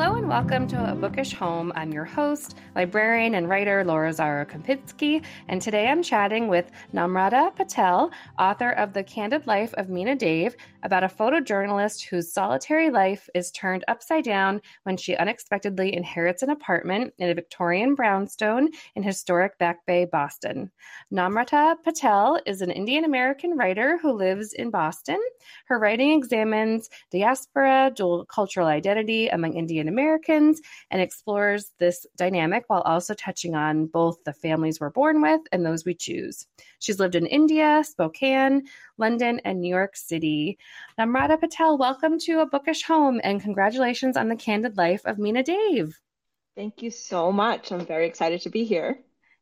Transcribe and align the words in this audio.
Hello 0.00 0.16
and 0.16 0.30
welcome 0.30 0.66
to 0.68 0.92
A 0.92 0.94
Bookish 0.94 1.34
Home. 1.34 1.74
I'm 1.76 1.92
your 1.92 2.06
host, 2.06 2.56
librarian 2.74 3.34
and 3.34 3.50
writer 3.50 3.84
Laura 3.84 4.14
Zara 4.14 4.46
Kempinski, 4.46 5.22
and 5.48 5.60
today 5.60 5.88
I'm 5.88 6.02
chatting 6.02 6.48
with 6.48 6.70
Namrata 6.94 7.54
Patel, 7.54 8.10
author 8.38 8.70
of 8.70 8.94
The 8.94 9.04
Candid 9.04 9.46
Life 9.46 9.74
of 9.74 9.88
Meena 9.88 10.16
Dave, 10.16 10.56
about 10.82 11.04
a 11.04 11.08
photojournalist 11.08 12.02
whose 12.02 12.32
solitary 12.32 12.90
life 12.90 13.28
is 13.34 13.50
turned 13.50 13.84
upside 13.88 14.24
down 14.24 14.60
when 14.84 14.96
she 14.96 15.16
unexpectedly 15.16 15.94
inherits 15.94 16.42
an 16.42 16.50
apartment 16.50 17.12
in 17.18 17.30
a 17.30 17.34
Victorian 17.34 17.94
brownstone 17.94 18.68
in 18.94 19.02
historic 19.02 19.58
Back 19.58 19.84
Bay, 19.86 20.04
Boston. 20.04 20.70
Namrata 21.12 21.76
Patel 21.82 22.40
is 22.46 22.62
an 22.62 22.70
Indian 22.70 23.04
American 23.04 23.56
writer 23.56 23.98
who 23.98 24.12
lives 24.12 24.52
in 24.52 24.70
Boston. 24.70 25.20
Her 25.66 25.78
writing 25.78 26.12
examines 26.12 26.88
diaspora, 27.10 27.92
dual 27.94 28.24
cultural 28.26 28.66
identity 28.66 29.28
among 29.28 29.54
Indian 29.54 29.88
Americans, 29.88 30.60
and 30.90 31.00
explores 31.00 31.72
this 31.78 32.06
dynamic 32.16 32.64
while 32.68 32.82
also 32.82 33.14
touching 33.14 33.54
on 33.54 33.86
both 33.86 34.22
the 34.24 34.32
families 34.32 34.80
we're 34.80 34.90
born 34.90 35.20
with 35.20 35.40
and 35.52 35.64
those 35.64 35.84
we 35.84 35.94
choose. 35.94 36.46
She's 36.80 36.98
lived 36.98 37.14
in 37.14 37.26
India, 37.26 37.84
Spokane, 37.84 38.62
London, 38.96 39.40
and 39.44 39.60
New 39.60 39.68
York 39.68 39.96
City. 39.96 40.58
Namrata 40.98 41.38
Patel, 41.38 41.76
welcome 41.76 42.18
to 42.20 42.40
A 42.40 42.46
Bookish 42.46 42.84
Home 42.84 43.20
and 43.22 43.40
congratulations 43.40 44.16
on 44.16 44.28
the 44.28 44.36
candid 44.36 44.78
life 44.78 45.02
of 45.04 45.18
Meena 45.18 45.44
Dave. 45.44 46.00
Thank 46.56 46.82
you 46.82 46.90
so 46.90 47.30
much. 47.30 47.70
I'm 47.70 47.84
very 47.84 48.06
excited 48.06 48.40
to 48.42 48.50
be 48.50 48.64
here. 48.64 48.98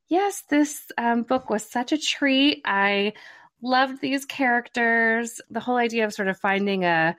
Yes, 0.09 0.43
this 0.51 0.91
um, 0.99 1.23
book 1.23 1.49
was 1.49 1.63
such 1.63 1.93
a 1.93 1.99
treat. 1.99 2.61
I 2.65 3.13
loved 3.63 4.01
these 4.01 4.25
characters. 4.25 5.41
The 5.49 5.61
whole 5.61 5.77
idea 5.77 6.07
of 6.07 6.13
sort 6.13 6.29
of 6.29 6.41
finding 6.41 6.85
a 6.85 7.17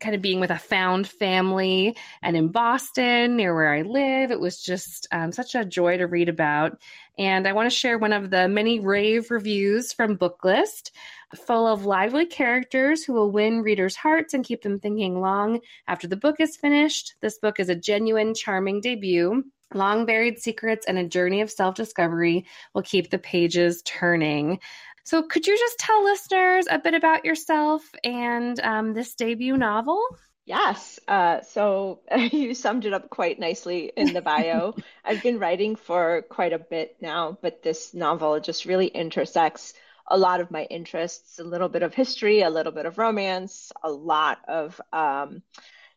kind 0.00 0.14
of 0.14 0.20
being 0.20 0.40
with 0.40 0.50
a 0.50 0.58
found 0.58 1.06
family 1.08 1.96
and 2.22 2.36
in 2.36 2.48
Boston, 2.48 3.36
near 3.36 3.54
where 3.54 3.72
I 3.72 3.82
live, 3.82 4.30
it 4.30 4.40
was 4.40 4.62
just 4.62 5.06
um, 5.12 5.32
such 5.32 5.54
a 5.54 5.64
joy 5.64 5.96
to 5.96 6.06
read 6.06 6.28
about. 6.28 6.78
And 7.18 7.46
I 7.46 7.52
want 7.52 7.70
to 7.70 7.76
share 7.76 7.98
one 7.98 8.12
of 8.12 8.30
the 8.30 8.48
many 8.48 8.80
rave 8.80 9.30
reviews 9.30 9.92
from 9.92 10.16
Booklist, 10.16 10.90
full 11.34 11.66
of 11.66 11.84
lively 11.84 12.26
characters 12.26 13.04
who 13.04 13.12
will 13.12 13.30
win 13.30 13.62
readers' 13.62 13.96
hearts 13.96 14.34
and 14.34 14.44
keep 14.44 14.62
them 14.62 14.78
thinking 14.78 15.20
long 15.20 15.60
after 15.86 16.06
the 16.06 16.16
book 16.16 16.36
is 16.40 16.56
finished. 16.56 17.14
This 17.20 17.38
book 17.38 17.60
is 17.60 17.68
a 17.68 17.74
genuine, 17.74 18.34
charming 18.34 18.80
debut. 18.80 19.44
Long 19.74 20.04
buried 20.04 20.38
secrets 20.38 20.86
and 20.86 20.98
a 20.98 21.08
journey 21.08 21.40
of 21.40 21.50
self 21.50 21.74
discovery 21.74 22.44
will 22.74 22.82
keep 22.82 23.10
the 23.10 23.18
pages 23.18 23.82
turning. 23.84 24.60
So, 25.04 25.22
could 25.22 25.46
you 25.46 25.58
just 25.58 25.78
tell 25.78 26.04
listeners 26.04 26.66
a 26.70 26.78
bit 26.78 26.94
about 26.94 27.24
yourself 27.24 27.82
and 28.04 28.58
um, 28.60 28.92
this 28.94 29.14
debut 29.14 29.56
novel? 29.56 30.00
Yes. 30.44 30.98
Uh, 31.06 31.40
so 31.42 32.00
you 32.32 32.54
summed 32.54 32.84
it 32.84 32.92
up 32.92 33.10
quite 33.10 33.38
nicely 33.38 33.92
in 33.96 34.12
the 34.12 34.22
bio. 34.22 34.74
I've 35.04 35.22
been 35.22 35.38
writing 35.38 35.76
for 35.76 36.22
quite 36.22 36.52
a 36.52 36.58
bit 36.58 36.96
now, 37.00 37.38
but 37.40 37.62
this 37.62 37.94
novel 37.94 38.40
just 38.40 38.64
really 38.64 38.88
intersects 38.88 39.74
a 40.08 40.18
lot 40.18 40.40
of 40.40 40.50
my 40.50 40.64
interests 40.64 41.38
a 41.38 41.44
little 41.44 41.68
bit 41.68 41.82
of 41.82 41.94
history, 41.94 42.42
a 42.42 42.50
little 42.50 42.72
bit 42.72 42.86
of 42.86 42.98
romance, 42.98 43.70
a 43.84 43.90
lot 43.90 44.38
of 44.48 44.80
um, 44.92 45.42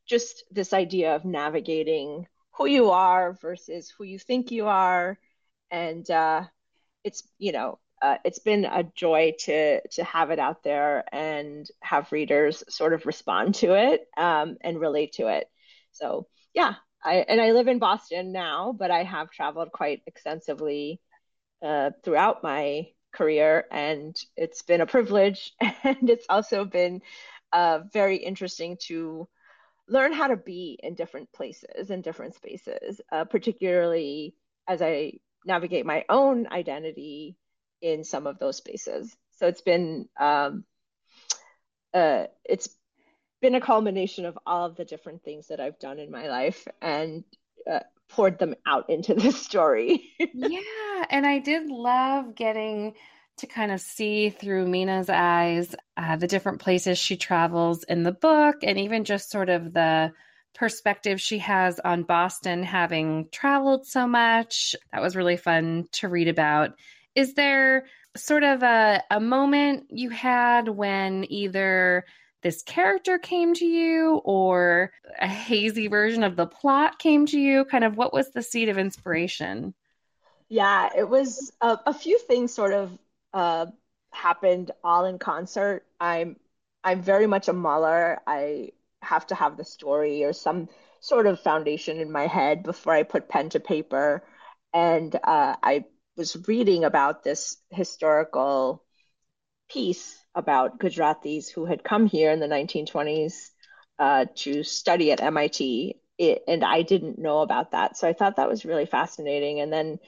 just 0.05 0.43
this 0.51 0.73
idea 0.73 1.15
of 1.15 1.25
navigating 1.25 2.27
who 2.51 2.67
you 2.67 2.91
are 2.91 3.33
versus 3.33 3.91
who 3.97 4.03
you 4.03 4.19
think 4.19 4.51
you 4.51 4.67
are. 4.67 5.17
And 5.71 6.09
uh, 6.09 6.43
it's, 7.03 7.23
you 7.39 7.51
know, 7.51 7.79
uh, 8.01 8.17
it's 8.25 8.39
been 8.39 8.65
a 8.65 8.83
joy 8.95 9.33
to 9.39 9.88
to 9.88 10.03
have 10.03 10.31
it 10.31 10.39
out 10.39 10.63
there 10.63 11.03
and 11.13 11.67
have 11.81 12.11
readers 12.11 12.63
sort 12.69 12.93
of 12.93 13.05
respond 13.05 13.55
to 13.55 13.73
it 13.73 14.07
um, 14.17 14.57
and 14.61 14.79
relate 14.79 15.13
to 15.13 15.27
it. 15.27 15.47
So 15.91 16.27
yeah, 16.53 16.75
I 17.03 17.25
and 17.27 17.41
I 17.41 17.51
live 17.51 17.67
in 17.67 17.79
Boston 17.79 18.31
now, 18.31 18.73
but 18.77 18.91
I 18.91 19.03
have 19.03 19.31
traveled 19.31 19.72
quite 19.72 20.01
extensively 20.07 21.00
uh, 21.63 21.91
throughout 22.03 22.44
my 22.44 22.88
career, 23.13 23.66
and 23.72 24.16
it's 24.35 24.62
been 24.62 24.81
a 24.81 24.85
privilege, 24.85 25.53
and 25.83 26.09
it's 26.09 26.25
also 26.29 26.66
been 26.66 27.01
uh, 27.53 27.79
very 27.94 28.17
interesting 28.17 28.77
to 28.88 29.27
learn 29.88 30.12
how 30.12 30.27
to 30.27 30.38
be 30.38 30.79
in 30.81 30.95
different 30.95 31.31
places 31.31 31.89
and 31.89 32.03
different 32.03 32.35
spaces, 32.35 33.00
uh, 33.12 33.23
particularly 33.23 34.35
as 34.67 34.81
I 34.81 35.13
navigate 35.45 35.85
my 35.85 36.06
own 36.09 36.47
identity 36.47 37.38
in 37.81 38.03
some 38.03 38.28
of 38.28 38.40
those 38.40 38.58
spaces. 38.58 39.16
So 39.38 39.47
it's 39.47 39.62
been 39.62 40.08
um, 40.19 40.63
uh, 41.94 42.25
it's 42.44 42.69
been 43.41 43.56
a 43.56 43.62
culmination 43.62 44.25
of 44.25 44.38
all 44.46 44.66
of 44.66 44.75
the 44.75 44.86
different 44.86 45.24
things 45.24 45.47
that 45.47 45.59
I've 45.59 45.80
done 45.80 46.00
in 46.00 46.12
my 46.12 46.28
life 46.28 46.68
and 46.81 47.24
uh, 47.69 47.80
poured 48.09 48.40
them 48.40 48.56
out 48.66 48.90
into 48.90 49.13
this 49.13 49.41
story. 49.46 50.12
yeah, 50.34 51.06
and 51.09 51.25
I 51.25 51.40
did 51.40 51.69
love 51.69 52.36
getting 52.36 52.94
to 53.38 53.47
kind 53.47 53.72
of 53.72 53.81
see 53.81 54.30
through 54.30 54.66
Meena's 54.66 55.09
eyes 55.09 55.75
uh, 55.97 56.16
the 56.16 56.28
different 56.28 56.62
places 56.62 56.97
she 56.97 57.18
travels 57.18 57.84
in 57.84 58.03
the 58.03 58.13
book, 58.13 58.57
and 58.63 58.80
even 58.80 59.03
just 59.03 59.30
sort 59.30 59.50
of 59.50 59.74
the 59.74 60.12
perspective 60.53 61.19
she 61.19 61.38
has 61.40 61.80
on 61.81 62.03
Boston 62.03 62.63
having 62.63 63.28
traveled 63.31 63.86
so 63.86 64.07
much. 64.07 64.75
That 64.94 65.02
was 65.02 65.16
really 65.16 65.38
fun 65.38 65.86
to 65.94 66.07
read 66.07 66.30
about 66.30 66.72
is 67.15 67.33
there 67.33 67.85
sort 68.15 68.43
of 68.43 68.63
a, 68.63 69.03
a 69.11 69.19
moment 69.19 69.85
you 69.89 70.09
had 70.09 70.69
when 70.69 71.25
either 71.29 72.05
this 72.43 72.61
character 72.61 73.17
came 73.17 73.53
to 73.55 73.65
you 73.65 74.21
or 74.23 74.91
a 75.19 75.27
hazy 75.27 75.87
version 75.87 76.23
of 76.23 76.35
the 76.35 76.45
plot 76.45 76.99
came 76.99 77.25
to 77.27 77.39
you? 77.39 77.65
Kind 77.65 77.83
of 77.83 77.97
what 77.97 78.13
was 78.13 78.31
the 78.31 78.43
seed 78.43 78.69
of 78.69 78.77
inspiration? 78.77 79.73
Yeah, 80.49 80.89
it 80.95 81.09
was 81.09 81.51
a, 81.61 81.79
a 81.87 81.93
few 81.93 82.19
things 82.19 82.53
sort 82.53 82.73
of 82.73 82.97
uh, 83.33 83.67
happened 84.11 84.71
all 84.83 85.05
in 85.05 85.19
concert. 85.19 85.85
I'm 85.99 86.37
I'm 86.83 87.01
very 87.01 87.27
much 87.27 87.47
a 87.47 87.53
muller. 87.53 88.19
I 88.27 88.71
have 89.01 89.25
to 89.27 89.35
have 89.35 89.57
the 89.57 89.65
story 89.65 90.23
or 90.23 90.33
some 90.33 90.69
sort 90.99 91.25
of 91.27 91.39
foundation 91.39 91.99
in 91.99 92.11
my 92.11 92.27
head 92.27 92.63
before 92.63 92.93
I 92.93 93.03
put 93.03 93.29
pen 93.29 93.49
to 93.49 93.59
paper. 93.59 94.23
And 94.73 95.15
uh, 95.15 95.55
I 95.63 95.85
was 96.17 96.47
reading 96.47 96.83
about 96.83 97.23
this 97.23 97.57
historical 97.69 98.83
piece 99.69 100.17
about 100.33 100.79
Gujaratis 100.79 101.49
who 101.49 101.65
had 101.65 101.83
come 101.83 102.05
here 102.05 102.31
in 102.31 102.39
the 102.39 102.47
1920s 102.47 103.49
uh, 103.97 104.25
to 104.35 104.63
study 104.63 105.11
at 105.11 105.21
MIT, 105.21 105.99
it, 106.17 106.43
and 106.47 106.63
I 106.63 106.81
didn't 106.81 107.17
know 107.19 107.39
about 107.39 107.71
that. 107.71 107.97
So 107.97 108.07
I 108.07 108.13
thought 108.13 108.37
that 108.37 108.49
was 108.49 108.65
really 108.65 108.85
fascinating. 108.85 109.59
And 109.59 109.71
then 109.71 109.99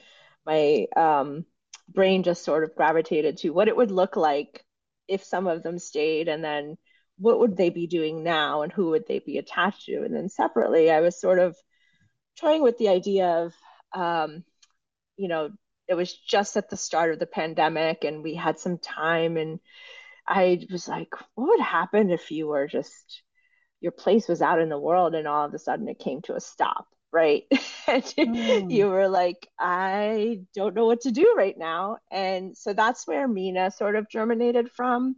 my 0.44 0.86
um, 0.96 1.44
brain 1.88 2.22
just 2.22 2.44
sort 2.44 2.64
of 2.64 2.74
gravitated 2.74 3.38
to 3.38 3.50
what 3.50 3.68
it 3.68 3.76
would 3.76 3.90
look 3.90 4.16
like 4.16 4.64
if 5.06 5.24
some 5.24 5.46
of 5.46 5.62
them 5.62 5.78
stayed, 5.78 6.28
and 6.28 6.44
then 6.44 6.76
what 7.16 7.40
would 7.40 7.56
they 7.56 7.70
be 7.70 7.86
doing 7.86 8.22
now, 8.22 8.62
and 8.62 8.72
who 8.72 8.90
would 8.90 9.06
they 9.08 9.20
be 9.20 9.38
attached 9.38 9.86
to. 9.86 10.02
And 10.02 10.14
then 10.14 10.28
separately, 10.28 10.90
I 10.90 11.00
was 11.00 11.18
sort 11.18 11.38
of 11.38 11.56
toying 12.38 12.62
with 12.62 12.76
the 12.78 12.90
idea 12.90 13.26
of, 13.26 13.54
um, 13.94 14.44
you 15.16 15.28
know, 15.28 15.50
it 15.88 15.94
was 15.94 16.12
just 16.12 16.56
at 16.56 16.68
the 16.68 16.76
start 16.76 17.12
of 17.12 17.18
the 17.18 17.26
pandemic 17.26 18.04
and 18.04 18.22
we 18.22 18.34
had 18.34 18.58
some 18.58 18.78
time 18.78 19.36
and 19.36 19.58
I 20.26 20.66
was 20.70 20.86
like, 20.86 21.14
what 21.34 21.48
would 21.48 21.60
happen 21.60 22.10
if 22.10 22.30
you 22.30 22.48
were 22.48 22.66
just 22.66 23.22
your 23.80 23.92
place 23.92 24.28
was 24.28 24.42
out 24.42 24.60
in 24.60 24.68
the 24.68 24.78
world 24.78 25.14
and 25.14 25.26
all 25.26 25.46
of 25.46 25.54
a 25.54 25.58
sudden 25.58 25.88
it 25.88 25.98
came 25.98 26.20
to 26.22 26.34
a 26.34 26.40
stop, 26.40 26.86
right? 27.12 27.44
and 27.86 28.04
mm. 28.04 28.70
you 28.70 28.88
were 28.88 29.08
like, 29.08 29.48
I 29.58 30.40
don't 30.54 30.74
know 30.74 30.86
what 30.86 31.02
to 31.02 31.12
do 31.12 31.34
right 31.36 31.56
now. 31.56 31.98
And 32.10 32.56
so 32.56 32.74
that's 32.74 33.06
where 33.06 33.28
Meena 33.28 33.72
sort 33.72 33.96
of 33.96 34.10
germinated 34.10 34.70
from. 34.70 35.16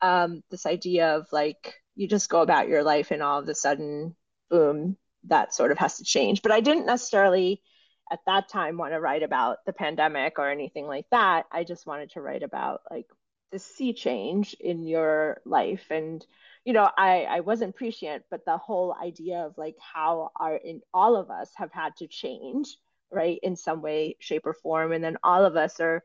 Um, 0.00 0.42
this 0.50 0.64
idea 0.64 1.16
of 1.16 1.26
like 1.32 1.74
you 1.94 2.08
just 2.08 2.30
go 2.30 2.40
about 2.40 2.68
your 2.68 2.82
life 2.82 3.10
and 3.10 3.22
all 3.22 3.40
of 3.40 3.48
a 3.48 3.54
sudden, 3.54 4.16
boom, 4.48 4.96
that 5.24 5.54
sort 5.54 5.70
of 5.70 5.78
has 5.78 5.98
to 5.98 6.04
change. 6.04 6.42
But 6.42 6.52
I 6.52 6.60
didn't 6.60 6.86
necessarily 6.86 7.60
at 8.10 8.20
that 8.26 8.48
time 8.48 8.76
want 8.76 8.92
to 8.92 9.00
write 9.00 9.22
about 9.22 9.58
the 9.66 9.72
pandemic 9.72 10.38
or 10.38 10.50
anything 10.50 10.86
like 10.86 11.06
that. 11.10 11.46
I 11.52 11.64
just 11.64 11.86
wanted 11.86 12.10
to 12.12 12.20
write 12.20 12.42
about 12.42 12.82
like 12.90 13.06
the 13.50 13.58
sea 13.58 13.92
change 13.92 14.54
in 14.60 14.82
your 14.82 15.40
life 15.44 15.86
and 15.90 16.24
you 16.64 16.72
know 16.72 16.88
i 16.98 17.22
i 17.22 17.40
wasn't 17.40 17.74
prescient 17.74 18.22
but 18.30 18.44
the 18.44 18.58
whole 18.58 18.94
idea 19.02 19.38
of 19.38 19.56
like 19.56 19.76
how 19.80 20.30
our 20.36 20.56
in 20.56 20.80
all 20.92 21.16
of 21.16 21.30
us 21.30 21.50
have 21.54 21.72
had 21.72 21.96
to 21.96 22.06
change 22.06 22.76
right 23.10 23.38
in 23.42 23.56
some 23.56 23.80
way 23.80 24.16
shape 24.18 24.44
or 24.44 24.52
form 24.52 24.92
and 24.92 25.02
then 25.02 25.16
all 25.22 25.44
of 25.44 25.56
us 25.56 25.80
are 25.80 26.02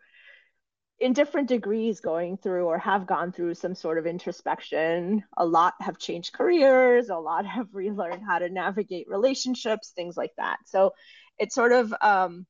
in 0.99 1.13
different 1.13 1.49
degrees 1.49 1.99
going 1.99 2.37
through 2.37 2.65
or 2.65 2.77
have 2.77 3.07
gone 3.07 3.31
through 3.31 3.55
some 3.55 3.75
sort 3.75 3.97
of 3.97 4.05
introspection. 4.05 5.23
A 5.37 5.45
lot 5.45 5.73
have 5.81 5.97
changed 5.97 6.33
careers 6.33 7.09
a 7.09 7.17
lot 7.17 7.45
have 7.57 7.67
relearned 7.73 8.23
how 8.25 8.39
to 8.39 8.49
navigate 8.49 9.07
relationships 9.09 9.91
things 9.95 10.17
like 10.17 10.31
that. 10.37 10.57
So 10.65 10.93
it 11.39 11.51
sort 11.51 11.71
of 11.73 11.93
um, 12.01 12.45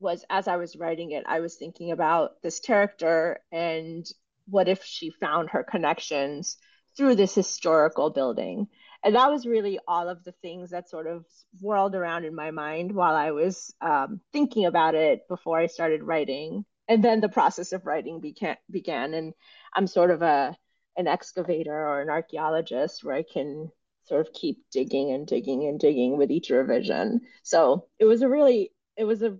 was 0.00 0.24
as 0.28 0.48
I 0.48 0.56
was 0.56 0.76
writing 0.76 1.12
it, 1.12 1.24
I 1.26 1.40
was 1.40 1.56
thinking 1.56 1.92
about 1.92 2.42
this 2.42 2.60
character 2.60 3.40
and 3.52 4.06
what 4.46 4.68
if 4.68 4.82
she 4.84 5.10
found 5.10 5.50
her 5.50 5.62
connections 5.62 6.56
through 6.96 7.14
this 7.16 7.34
historical 7.34 8.10
building. 8.10 8.66
And 9.04 9.14
that 9.14 9.30
was 9.30 9.46
really 9.46 9.78
all 9.88 10.08
of 10.08 10.22
the 10.24 10.32
things 10.42 10.70
that 10.70 10.88
sort 10.88 11.06
of 11.06 11.24
whirled 11.60 11.94
around 11.94 12.24
in 12.24 12.34
my 12.34 12.50
mind 12.50 12.92
while 12.92 13.14
I 13.14 13.32
was 13.32 13.74
um, 13.80 14.20
thinking 14.32 14.66
about 14.66 14.94
it 14.94 15.26
before 15.28 15.58
I 15.58 15.66
started 15.66 16.02
writing. 16.02 16.64
And 16.92 17.02
then 17.02 17.20
the 17.20 17.28
process 17.30 17.72
of 17.72 17.86
writing 17.86 18.20
began, 18.20 18.58
began. 18.70 19.14
And 19.14 19.32
I'm 19.74 19.86
sort 19.86 20.10
of 20.10 20.20
a 20.20 20.54
an 20.94 21.08
excavator 21.08 21.72
or 21.72 22.02
an 22.02 22.10
archaeologist 22.10 23.02
where 23.02 23.14
I 23.14 23.22
can 23.22 23.72
sort 24.04 24.20
of 24.20 24.34
keep 24.34 24.58
digging 24.70 25.10
and 25.12 25.26
digging 25.26 25.66
and 25.66 25.80
digging 25.80 26.18
with 26.18 26.30
each 26.30 26.50
revision. 26.50 27.22
So 27.42 27.86
it 27.98 28.04
was 28.04 28.20
a 28.20 28.28
really 28.28 28.72
it 28.98 29.04
was 29.04 29.22
a 29.22 29.38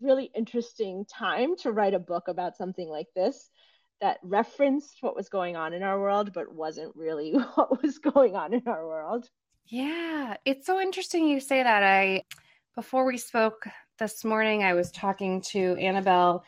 really 0.00 0.30
interesting 0.34 1.04
time 1.04 1.54
to 1.56 1.70
write 1.70 1.92
a 1.92 1.98
book 1.98 2.28
about 2.28 2.56
something 2.56 2.88
like 2.88 3.08
this 3.14 3.50
that 4.00 4.20
referenced 4.22 5.02
what 5.02 5.14
was 5.14 5.28
going 5.28 5.56
on 5.56 5.74
in 5.74 5.82
our 5.82 6.00
world, 6.00 6.32
but 6.32 6.54
wasn't 6.54 6.96
really 6.96 7.32
what 7.56 7.82
was 7.82 7.98
going 7.98 8.36
on 8.36 8.54
in 8.54 8.62
our 8.66 8.86
world. 8.86 9.28
Yeah, 9.66 10.36
it's 10.46 10.66
so 10.66 10.80
interesting 10.80 11.28
you 11.28 11.40
say 11.40 11.62
that. 11.62 11.82
I, 11.82 12.22
before 12.74 13.04
we 13.04 13.18
spoke 13.18 13.66
this 13.98 14.24
morning, 14.24 14.64
I 14.64 14.74
was 14.74 14.90
talking 14.90 15.40
to 15.52 15.76
Annabelle 15.76 16.44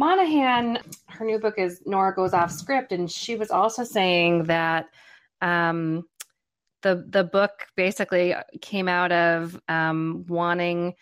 Monaghan. 0.00 0.78
Her 1.08 1.26
new 1.26 1.38
book 1.38 1.58
is 1.58 1.82
Nora 1.84 2.14
Goes 2.14 2.32
Off 2.32 2.50
Script, 2.50 2.90
and 2.90 3.08
she 3.08 3.36
was 3.36 3.50
also 3.50 3.84
saying 3.84 4.44
that 4.44 4.86
um, 5.42 6.08
the 6.80 7.04
the 7.06 7.22
book 7.22 7.66
basically 7.76 8.34
came 8.62 8.88
out 8.88 9.12
of 9.12 9.60
um, 9.68 10.24
wanting 10.26 10.94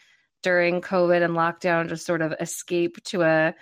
during 0.43 0.81
COVID 0.81 1.23
and 1.23 1.35
lockdown 1.37 1.89
to 1.91 1.97
sort 1.97 2.23
of 2.23 2.35
escape 2.41 3.00
to 3.05 3.23
a 3.23 3.55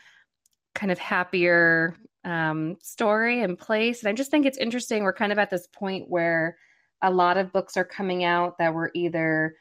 kind 0.75 0.91
of 0.91 0.99
happier 0.99 1.95
um, 2.25 2.79
story 2.81 3.43
and 3.43 3.59
place. 3.59 4.01
And 4.01 4.09
I 4.09 4.15
just 4.15 4.31
think 4.31 4.47
it's 4.47 4.57
interesting. 4.57 5.03
We're 5.03 5.13
kind 5.13 5.33
of 5.33 5.39
at 5.39 5.51
this 5.51 5.67
point 5.67 6.09
where 6.09 6.57
a 7.03 7.11
lot 7.11 7.37
of 7.37 7.53
books 7.53 7.77
are 7.77 7.85
coming 7.85 8.25
out 8.25 8.57
that 8.57 8.73
were 8.73 8.91
either 8.95 9.55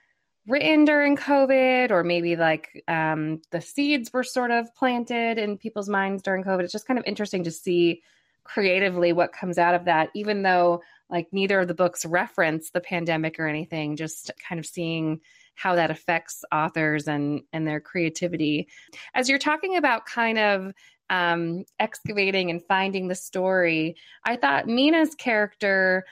written 0.47 0.85
during 0.85 1.17
COVID 1.17 1.91
or 1.91 2.03
maybe 2.03 2.35
like 2.35 2.83
um, 2.87 3.41
the 3.51 3.61
seeds 3.61 4.13
were 4.13 4.23
sort 4.23 4.51
of 4.51 4.73
planted 4.75 5.37
in 5.37 5.57
people's 5.57 5.89
minds 5.89 6.21
during 6.21 6.43
COVID. 6.43 6.61
It's 6.61 6.71
just 6.71 6.87
kind 6.87 6.99
of 6.99 7.05
interesting 7.05 7.43
to 7.45 7.51
see 7.51 8.03
creatively 8.43 9.11
what 9.11 9.33
comes 9.33 9.57
out 9.57 9.75
of 9.75 9.85
that, 9.85 10.09
even 10.13 10.43
though 10.43 10.81
like 11.09 11.27
neither 11.31 11.59
of 11.59 11.67
the 11.67 11.73
books 11.73 12.05
reference 12.05 12.69
the 12.71 12.81
pandemic 12.81 13.39
or 13.39 13.47
anything, 13.47 13.95
just 13.95 14.31
kind 14.47 14.59
of 14.59 14.65
seeing 14.65 15.19
how 15.55 15.75
that 15.75 15.91
affects 15.91 16.43
authors 16.51 17.07
and 17.07 17.41
and 17.53 17.67
their 17.67 17.79
creativity. 17.79 18.67
As 19.13 19.29
you're 19.29 19.39
talking 19.39 19.77
about 19.77 20.05
kind 20.05 20.37
of 20.37 20.73
um, 21.09 21.65
excavating 21.79 22.49
and 22.49 22.63
finding 22.63 23.07
the 23.07 23.15
story, 23.15 23.95
I 24.23 24.35
thought 24.35 24.67
Meena's 24.67 25.15
character 25.15 26.05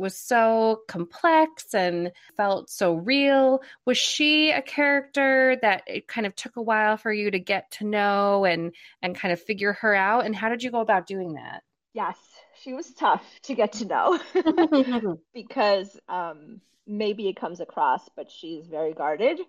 was 0.00 0.16
so 0.18 0.80
complex 0.88 1.74
and 1.74 2.10
felt 2.36 2.70
so 2.70 2.94
real. 2.94 3.62
Was 3.84 3.98
she 3.98 4.50
a 4.50 4.62
character 4.62 5.56
that 5.62 5.84
it 5.86 6.08
kind 6.08 6.26
of 6.26 6.34
took 6.34 6.56
a 6.56 6.62
while 6.62 6.96
for 6.96 7.12
you 7.12 7.30
to 7.30 7.38
get 7.38 7.70
to 7.72 7.86
know 7.86 8.44
and 8.44 8.74
and 9.02 9.14
kind 9.14 9.32
of 9.32 9.40
figure 9.40 9.74
her 9.74 9.94
out? 9.94 10.24
And 10.24 10.34
how 10.34 10.48
did 10.48 10.62
you 10.62 10.70
go 10.70 10.80
about 10.80 11.06
doing 11.06 11.34
that? 11.34 11.62
Yes, 11.92 12.16
she 12.62 12.72
was 12.72 12.92
tough 12.92 13.24
to 13.42 13.54
get 13.54 13.74
to 13.74 13.84
know 13.84 15.18
because 15.34 15.96
um, 16.08 16.60
maybe 16.86 17.28
it 17.28 17.36
comes 17.36 17.60
across, 17.60 18.08
but 18.16 18.30
she's 18.30 18.66
very 18.66 18.94
guarded. 18.94 19.40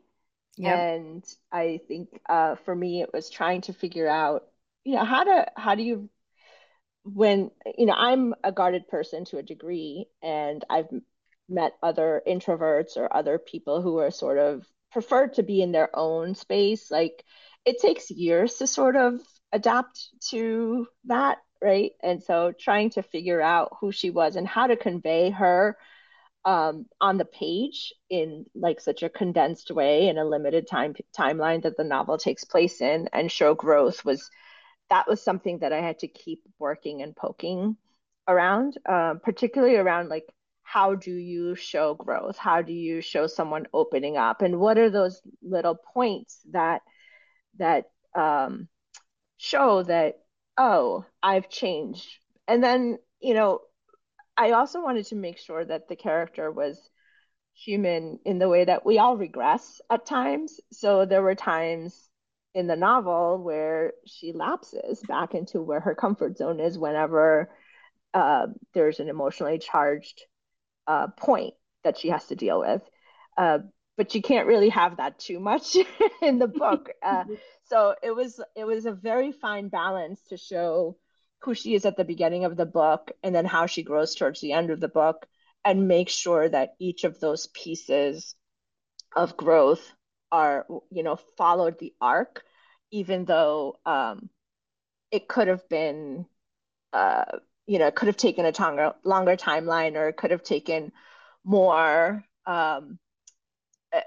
Yep. 0.58 0.78
And 0.78 1.24
I 1.52 1.80
think 1.88 2.20
uh, 2.28 2.56
for 2.56 2.76
me, 2.76 3.02
it 3.02 3.14
was 3.14 3.30
trying 3.30 3.62
to 3.62 3.74
figure 3.74 4.08
out 4.08 4.44
you 4.84 4.96
know 4.96 5.06
how 5.06 5.24
to 5.24 5.52
how 5.56 5.76
do 5.76 5.84
you 5.84 6.10
when 7.04 7.50
you 7.78 7.86
know 7.86 7.96
i'm 7.96 8.34
a 8.44 8.52
guarded 8.52 8.88
person 8.88 9.26
to 9.26 9.38
a 9.38 9.44
degree 9.44 10.06
and 10.22 10.64
i've 10.70 10.90
met 11.50 11.74
other 11.84 12.22
introverts 12.28 12.96
or 12.96 13.14
other 13.16 13.38
people 13.38 13.82
who 13.82 13.98
are 13.98 14.12
sort 14.12 14.38
of 14.38 14.66
prefer 14.92 15.28
to 15.28 15.44
be 15.44 15.62
in 15.62 15.72
their 15.72 15.90
own 15.98 16.36
space 16.36 16.92
like 16.92 17.24
it 17.66 17.80
takes 17.80 18.12
years 18.12 18.56
to 18.56 18.68
sort 18.68 18.96
of 18.96 19.20
adapt 19.52 20.10
to 20.30 20.88
that 21.06 21.38
right? 21.62 21.92
And 22.02 22.24
so 22.24 22.52
trying 22.60 22.90
to 22.92 23.04
figure 23.04 23.42
out 23.42 23.78
who 23.80 23.92
she 23.92 24.10
was 24.10 24.36
and 24.36 24.48
how 24.48 24.68
to 24.68 24.76
convey 24.76 25.30
her 25.30 25.78
um, 26.44 26.88
on 27.00 27.18
the 27.18 27.26
page 27.26 27.94
in 28.10 28.46
like 28.56 28.82
such 28.82 29.04
a 29.04 29.10
condensed 29.10 29.70
way 29.70 30.08
in 30.08 30.18
a 30.18 30.26
limited 30.26 30.68
time 30.68 30.96
timeline 31.18 31.62
that 31.62 31.78
the 31.78 31.84
novel 31.84 32.18
takes 32.18 32.44
place 32.44 32.82
in 32.82 33.08
and 33.14 33.32
show 33.32 33.54
growth 33.54 34.04
was 34.04 34.32
that 34.92 35.08
was 35.08 35.24
something 35.24 35.60
that 35.60 35.72
I 35.72 35.80
had 35.80 36.00
to 36.00 36.08
keep 36.08 36.42
working 36.60 37.02
and 37.02 37.16
poking 37.16 37.78
around, 38.28 38.78
uh, 38.88 39.16
particularly 39.24 39.78
around 39.78 40.10
like 40.10 40.26
how 40.64 40.96
do 40.96 41.12
you 41.12 41.56
show 41.56 41.96
growth? 41.96 42.38
How 42.38 42.62
do 42.62 42.74
you 42.74 43.00
show 43.02 43.26
someone 43.28 43.68
opening 43.74 44.18
up? 44.18 44.42
And 44.42 44.60
what 44.60 44.78
are 44.78 44.90
those 44.90 45.22
little 45.42 45.76
points 45.76 46.42
that 46.52 46.82
that 47.58 47.86
um, 48.16 48.68
show 49.38 49.84
that 49.84 50.20
oh 50.58 51.06
I've 51.24 51.50
changed? 51.50 52.10
And 52.48 52.62
then 52.62 53.00
you 53.22 53.34
know 53.34 53.62
I 54.36 54.52
also 54.52 54.82
wanted 54.84 55.06
to 55.08 55.16
make 55.16 55.38
sure 55.38 55.64
that 55.64 55.88
the 55.88 55.96
character 55.96 56.52
was 56.52 56.78
human 57.54 58.20
in 58.26 58.40
the 58.40 58.50
way 58.50 58.66
that 58.66 58.86
we 58.86 58.98
all 59.00 59.16
regress 59.16 59.80
at 59.90 60.06
times. 60.06 60.60
So 60.74 61.06
there 61.06 61.22
were 61.22 61.36
times 61.36 62.10
in 62.54 62.68
the 62.68 62.76
novel 62.76 63.42
where 63.42 63.94
she 64.06 64.34
lapses 64.34 65.02
back 65.08 65.34
into 65.34 65.62
where 65.62 65.80
her 65.80 65.96
comfort 65.96 66.38
zone 66.38 66.60
is 66.60 66.78
whenever 66.78 67.50
uh, 68.14 68.48
there's 68.74 69.00
an 69.00 69.10
emotionally 69.10 69.58
charged 69.58 70.22
uh, 70.88 71.08
point 71.08 71.54
that 71.84 71.98
she 71.98 72.10
has 72.10 72.26
to 72.28 72.36
deal 72.36 72.60
with. 72.60 72.82
Uh, 73.38 73.60
but 73.98 74.16
you 74.16 74.22
can't 74.22 74.48
really 74.48 74.70
have 74.70 74.98
that 74.98 75.20
too 75.20 75.40
much 75.40 75.78
in 76.22 76.40
the 76.40 76.48
book. 76.48 76.90
Uh, 77.04 77.24
so 77.64 77.96
it 78.04 78.12
was 78.12 78.40
it 78.56 78.66
was 78.66 78.86
a 78.86 78.92
very 78.92 79.32
fine 79.32 79.70
balance 79.70 80.22
to 80.30 80.38
show 80.38 80.98
who 81.42 81.56
she 81.56 81.74
is 81.74 81.86
at 81.86 81.98
the 81.98 82.04
beginning 82.04 82.46
of 82.46 82.56
the 82.56 82.66
book 82.66 83.12
and 83.24 83.34
then 83.34 83.46
how 83.46 83.66
she 83.66 83.82
grows 83.82 84.14
towards 84.14 84.40
the 84.42 84.52
end 84.52 84.70
of 84.70 84.80
the 84.80 84.88
book 84.88 85.26
and 85.66 85.88
make 85.88 86.10
sure 86.10 86.48
that 86.48 86.76
each 86.80 87.04
of 87.04 87.20
those 87.20 87.48
pieces 87.48 88.36
of 89.16 89.38
growth 89.38 89.92
are 90.32 90.66
you 90.92 91.04
know 91.04 91.16
followed 91.38 91.78
the 91.80 91.94
arc 92.02 92.44
even 92.92 93.26
though 93.26 93.78
um, 93.86 94.30
it 95.12 95.28
could 95.28 95.48
have 95.48 95.68
been 95.70 96.26
uh, 96.94 97.26
you 97.68 97.80
know 97.80 97.88
it 97.88 97.96
could 97.96 98.08
have 98.08 98.18
taken 98.18 98.46
a 98.46 98.54
longer 98.62 98.94
longer 99.04 99.36
timeline 99.38 99.96
or 99.96 100.10
it 100.10 100.18
could 100.18 100.32
have 100.32 100.44
taken 100.44 100.92
more 101.44 102.24
um, 102.46 103.00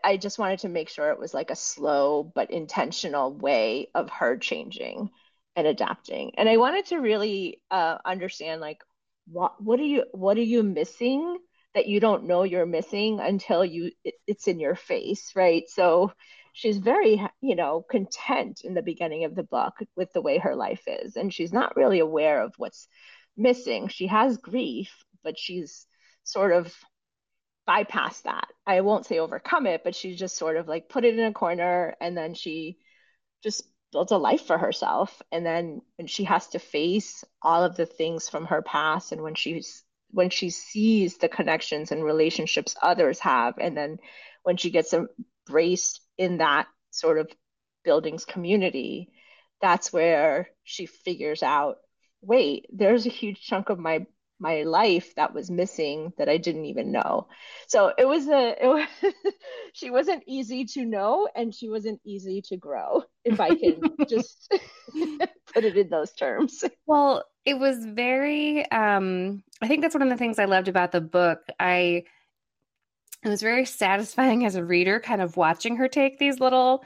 I 0.03 0.17
just 0.17 0.39
wanted 0.39 0.61
to 0.61 0.69
make 0.69 0.89
sure 0.89 1.11
it 1.11 1.19
was 1.19 1.35
like 1.35 1.51
a 1.51 1.57
slow 1.57 2.23
but 2.23 2.51
intentional 2.51 3.33
way 3.33 3.89
of 3.95 4.09
her 4.11 4.37
changing 4.39 5.11
and 5.57 5.67
adapting. 5.67 6.33
And 6.39 6.49
I 6.49 6.57
wanted 6.57 6.87
to 6.87 6.99
really 6.99 7.61
uh, 7.71 7.99
understand 8.05 8.61
like 8.61 8.83
what 9.27 9.63
what 9.63 9.79
are 9.81 9.85
you 9.85 10.05
what 10.13 10.39
are 10.39 10.43
you 10.43 10.63
missing 10.63 11.39
that 11.75 11.87
you 11.87 12.01
don't 12.01 12.25
know 12.25 12.43
you're 12.45 12.67
missing 12.67 13.21
until 13.21 13.65
you 13.65 13.91
it, 14.05 14.15
it's 14.27 14.49
in 14.49 14.61
your 14.61 14.75
face 14.75 15.33
right? 15.35 15.65
So 15.69 16.13
she's 16.53 16.79
very 16.79 17.21
you 17.41 17.57
know 17.57 17.85
content 17.89 18.63
in 18.65 18.75
the 18.75 18.83
beginning 18.83 19.25
of 19.25 19.35
the 19.35 19.43
book 19.43 19.75
with 19.97 20.13
the 20.13 20.23
way 20.23 20.39
her 20.39 20.55
life 20.57 20.83
is 20.87 21.17
and 21.17 21.33
she's 21.33 21.53
not 21.53 21.77
really 21.77 21.99
aware 22.01 22.43
of 22.43 22.55
what's 22.59 22.89
missing. 23.37 23.89
She 23.89 24.07
has 24.09 24.39
grief 24.39 24.93
but 25.23 25.39
she's 25.39 25.87
sort 26.25 26.53
of 26.53 26.75
bypassed 27.69 28.23
that. 28.23 28.49
I 28.67 28.83
won't 28.83 29.07
say 29.07 29.19
overcome 29.19 29.67
it 29.67 29.83
but 29.85 29.95
she 29.95 30.17
just 30.17 30.37
sort 30.37 30.57
of 30.57 30.69
like 30.69 30.89
put 30.89 31.05
it 31.05 31.19
in 31.19 31.25
a 31.25 31.33
corner 31.33 31.95
and 32.01 32.17
then 32.17 32.35
she 32.35 32.79
just 33.43 33.65
built 33.95 34.11
a 34.11 34.17
life 34.19 34.43
for 34.47 34.59
herself. 34.59 35.23
And 35.33 35.47
then 35.47 35.81
when 35.97 36.09
she 36.09 36.25
has 36.25 36.49
to 36.49 36.59
face 36.59 37.25
all 37.41 37.63
of 37.65 37.77
the 37.77 37.87
things 37.87 38.29
from 38.29 38.47
her 38.47 38.61
past 38.61 39.13
and 39.13 39.23
when 39.23 39.37
she's 39.37 39.85
when 40.15 40.31
she 40.31 40.51
sees 40.51 41.19
the 41.19 41.29
connections 41.29 41.93
and 41.93 42.05
relationships 42.05 42.77
others 42.81 43.19
have 43.21 43.55
and 43.59 43.77
then 43.77 43.99
when 44.43 44.57
she 44.57 44.71
gets 44.71 44.95
embraced 44.95 46.01
in 46.19 46.39
that 46.39 46.67
sort 46.91 47.19
of 47.19 47.31
buildings 47.85 48.25
community 48.25 49.11
that's 49.61 49.93
where 49.93 50.49
she 50.63 50.87
figures 50.87 51.43
out 51.43 51.77
wait 52.23 52.67
there's 52.73 53.07
a 53.07 53.11
huge 53.11 53.41
chunk 53.41 53.69
of 53.69 53.79
my 53.79 54.07
my 54.41 54.63
life 54.63 55.15
that 55.15 55.33
was 55.33 55.51
missing 55.51 56.13
that 56.19 56.29
I 56.29 56.37
didn't 56.37 56.67
even 56.67 56.93
know. 56.93 57.29
So 57.69 57.93
it 57.97 58.07
was 58.07 58.29
a 58.29 58.55
it 58.61 58.67
was, 58.67 58.87
she 59.73 59.91
wasn't 59.91 60.25
easy 60.27 60.65
to 60.75 60.85
know 60.85 61.29
and 61.35 61.55
she 61.55 61.69
wasn't 61.69 62.01
easy 62.05 62.43
to 62.49 62.57
grow 62.57 63.05
if 63.25 63.41
I 63.41 63.55
can 63.55 63.81
just 64.09 64.53
put 65.55 65.65
it 65.65 65.77
in 65.77 65.89
those 65.89 66.13
terms. 66.13 66.65
Well, 66.87 67.25
it 67.45 67.59
was 67.59 67.85
very 67.85 68.71
um 68.71 69.43
I 69.63 69.69
think 69.69 69.83
that's 69.83 69.95
one 69.95 70.03
of 70.03 70.09
the 70.09 70.17
things 70.17 70.39
I 70.39 70.45
loved 70.45 70.69
about 70.69 70.93
the 70.93 71.01
book. 71.01 71.41
I 71.59 72.05
it 73.25 73.29
was 73.29 73.41
very 73.41 73.65
satisfying 73.65 74.45
as 74.45 74.55
a 74.55 74.65
reader 74.65 75.01
kind 75.01 75.23
of 75.23 75.37
watching 75.37 75.77
her 75.77 75.89
take 75.89 76.19
these 76.19 76.41
little 76.41 76.85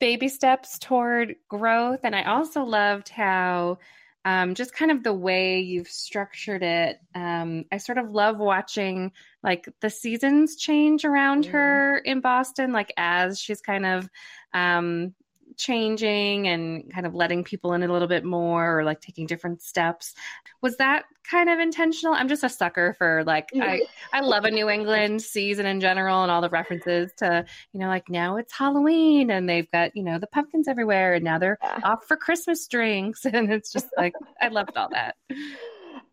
baby 0.00 0.28
steps 0.28 0.78
toward 0.78 1.36
growth 1.48 2.00
and 2.04 2.16
I 2.16 2.24
also 2.24 2.62
loved 2.62 3.08
how 3.08 3.78
um, 4.26 4.54
just 4.54 4.74
kind 4.74 4.90
of 4.90 5.02
the 5.02 5.12
way 5.12 5.60
you've 5.60 5.88
structured 5.88 6.62
it. 6.62 6.98
Um, 7.14 7.64
I 7.70 7.76
sort 7.76 7.98
of 7.98 8.10
love 8.10 8.38
watching 8.38 9.12
like 9.42 9.68
the 9.80 9.90
seasons 9.90 10.56
change 10.56 11.04
around 11.04 11.44
mm. 11.44 11.50
her 11.50 11.98
in 11.98 12.20
Boston, 12.20 12.72
like 12.72 12.92
as 12.96 13.38
she's 13.38 13.60
kind 13.60 13.84
of 13.84 14.08
um, 14.54 15.14
changing 15.56 16.48
and 16.48 16.92
kind 16.92 17.06
of 17.06 17.14
letting 17.14 17.44
people 17.44 17.72
in 17.72 17.82
a 17.82 17.92
little 17.92 18.08
bit 18.08 18.24
more 18.24 18.78
or 18.78 18.84
like 18.84 19.00
taking 19.00 19.26
different 19.26 19.62
steps. 19.62 20.14
Was 20.62 20.76
that 20.76 21.04
kind 21.28 21.48
of 21.48 21.58
intentional? 21.58 22.14
I'm 22.14 22.28
just 22.28 22.44
a 22.44 22.48
sucker 22.48 22.94
for 22.98 23.24
like 23.24 23.48
I 23.60 23.82
I 24.12 24.20
love 24.20 24.44
a 24.44 24.50
New 24.50 24.68
England 24.68 25.22
season 25.22 25.66
in 25.66 25.80
general 25.80 26.22
and 26.22 26.30
all 26.30 26.40
the 26.40 26.50
references 26.50 27.12
to, 27.18 27.44
you 27.72 27.80
know, 27.80 27.88
like 27.88 28.08
now 28.08 28.36
it's 28.36 28.52
Halloween 28.52 29.30
and 29.30 29.48
they've 29.48 29.70
got, 29.70 29.96
you 29.96 30.02
know, 30.02 30.18
the 30.18 30.26
pumpkins 30.26 30.68
everywhere 30.68 31.14
and 31.14 31.24
now 31.24 31.38
they're 31.38 31.58
yeah. 31.62 31.80
off 31.84 32.04
for 32.06 32.16
Christmas 32.16 32.66
drinks 32.66 33.24
and 33.32 33.52
it's 33.52 33.72
just 33.72 33.88
like 33.96 34.14
I 34.40 34.48
loved 34.48 34.76
all 34.76 34.88
that. 34.90 35.16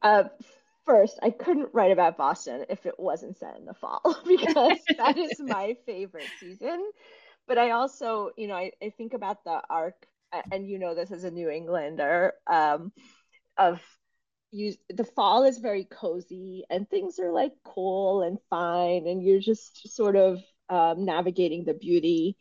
Uh 0.03 0.23
first, 0.85 1.19
I 1.21 1.29
couldn't 1.29 1.69
write 1.73 1.91
about 1.91 2.17
Boston 2.17 2.65
if 2.69 2.85
it 2.85 2.99
wasn't 2.99 3.37
set 3.37 3.57
in 3.57 3.65
the 3.65 3.73
fall 3.73 4.01
because 4.27 4.77
that 4.97 5.17
is 5.17 5.39
my 5.39 5.75
favorite 5.85 6.29
season 6.39 6.91
but 7.51 7.57
I 7.57 7.71
also, 7.71 8.29
you 8.37 8.47
know, 8.47 8.55
I, 8.55 8.71
I 8.81 8.93
think 8.97 9.11
about 9.11 9.43
the 9.43 9.61
arc, 9.69 10.07
and 10.53 10.65
you 10.65 10.79
know 10.79 10.95
this 10.95 11.11
as 11.11 11.25
a 11.25 11.31
New 11.31 11.49
Englander, 11.49 12.31
um, 12.49 12.93
of 13.57 13.81
you. 14.51 14.73
The 14.89 15.03
fall 15.03 15.43
is 15.43 15.57
very 15.57 15.83
cozy, 15.83 16.63
and 16.69 16.89
things 16.89 17.19
are 17.19 17.33
like 17.33 17.51
cool 17.65 18.21
and 18.21 18.37
fine, 18.49 19.05
and 19.05 19.21
you're 19.21 19.41
just 19.41 19.93
sort 19.93 20.15
of 20.15 20.39
um, 20.69 21.03
navigating 21.03 21.65
the 21.65 21.73
beauty. 21.73 22.37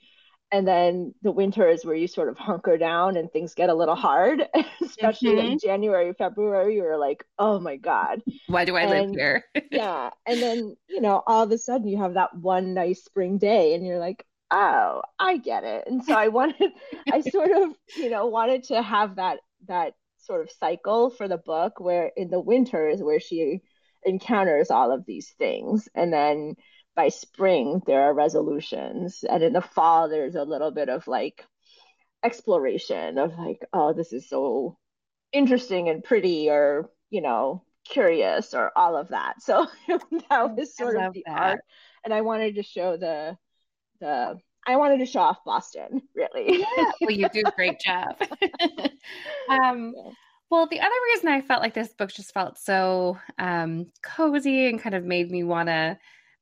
And 0.52 0.67
then 0.67 1.12
the 1.23 1.33
winter 1.33 1.69
is 1.69 1.85
where 1.85 1.97
you 1.97 2.07
sort 2.07 2.29
of 2.29 2.38
hunker 2.38 2.79
down 2.79 3.17
and 3.17 3.33
things 3.33 3.55
get 3.55 3.69
a 3.69 3.75
little 3.75 3.97
hard, 3.97 4.47
especially 4.81 5.31
mm-hmm. 5.31 5.49
like 5.49 5.61
January, 5.61 6.12
February. 6.12 6.76
You're 6.76 6.99
like, 6.99 7.25
oh 7.37 7.59
my 7.59 7.76
God. 7.76 8.23
Why 8.47 8.64
do 8.64 8.76
I 8.76 8.83
and, 8.83 9.11
live 9.11 9.11
here? 9.17 9.45
yeah. 9.73 10.11
And 10.26 10.40
then, 10.43 10.76
you 10.88 11.00
know, 11.00 11.23
all 11.26 11.45
of 11.45 11.52
a 11.52 11.59
sudden 11.59 11.88
you 11.88 11.99
have 11.99 12.14
that 12.14 12.37
one 12.37 12.75
nice 12.75 13.05
spring 13.05 13.38
day 13.38 13.75
and 13.75 13.87
you're 13.87 14.00
like, 14.00 14.25
oh, 14.50 15.02
I 15.19 15.37
get 15.38 15.64
it. 15.64 15.85
And 15.87 16.04
so 16.04 16.14
I 16.14 16.28
wanted, 16.28 16.73
I 17.11 17.21
sort 17.21 17.50
of, 17.50 17.75
you 17.97 18.11
know, 18.11 18.26
wanted 18.26 18.64
to 18.64 18.83
have 18.83 19.16
that 19.16 19.40
that 19.69 19.95
sort 20.19 20.42
of 20.42 20.50
cycle 20.50 21.11
for 21.11 21.28
the 21.28 21.38
book 21.38 21.80
where 21.80 22.11
in 22.16 22.30
the 22.30 22.40
winter 22.40 22.88
is 22.88 23.02
where 23.02 23.21
she 23.21 23.61
encounters 24.04 24.71
all 24.71 24.92
of 24.92 25.04
these 25.07 25.30
things, 25.38 25.88
and 25.95 26.12
then 26.12 26.54
by 26.97 27.09
spring 27.09 27.80
there 27.87 28.02
are 28.02 28.14
resolutions, 28.14 29.25
and 29.28 29.42
in 29.42 29.52
the 29.52 29.61
fall 29.61 30.09
there's 30.09 30.35
a 30.35 30.45
little 30.45 30.71
bit 30.71 30.88
of 30.88 31.07
like 31.07 31.45
exploration 32.23 33.19
of 33.19 33.37
like, 33.38 33.61
oh, 33.73 33.92
this 33.92 34.12
is 34.12 34.28
so 34.28 34.76
interesting 35.33 35.88
and 35.88 36.02
pretty, 36.04 36.50
or 36.50 36.90
you 37.11 37.21
know, 37.23 37.64
curious, 37.88 38.54
or 38.54 38.73
all 38.76 38.97
of 38.97 39.09
that. 39.09 39.42
So 39.42 39.66
that 40.30 40.57
was 40.57 40.76
sort 40.76 40.97
of 40.97 41.12
the 41.12 41.25
that. 41.26 41.38
art, 41.40 41.61
and 42.04 42.12
I 42.14 42.23
wanted 42.23 42.57
to 42.57 42.62
show 42.62 42.97
the 42.97 43.37
the 44.00 44.38
I 44.66 44.76
wanted 44.76 44.99
to 44.99 45.07
show 45.07 45.21
off 45.21 45.38
Boston, 45.45 46.02
really. 46.14 46.61
yeah, 46.61 46.92
well, 47.00 47.11
you 47.11 47.28
do 47.30 47.42
a 47.47 47.52
great 47.52 47.80
job. 47.85 48.16
um, 49.49 49.95
well, 50.50 50.66
the 50.66 50.80
other 50.80 50.95
reason 51.12 51.28
I 51.28 51.40
felt 51.40 51.62
like 51.62 51.75
this 51.75 51.95
book 51.95 52.11
just 52.12 52.35
felt 52.35 52.59
so 52.59 53.19
um, 53.38 53.87
cozy 54.02 54.66
and 54.66 54.80
kind 54.80 54.95
of 54.95 55.04
made 55.04 55.30
me 55.30 55.45
want 55.45 55.69
to 55.69 55.99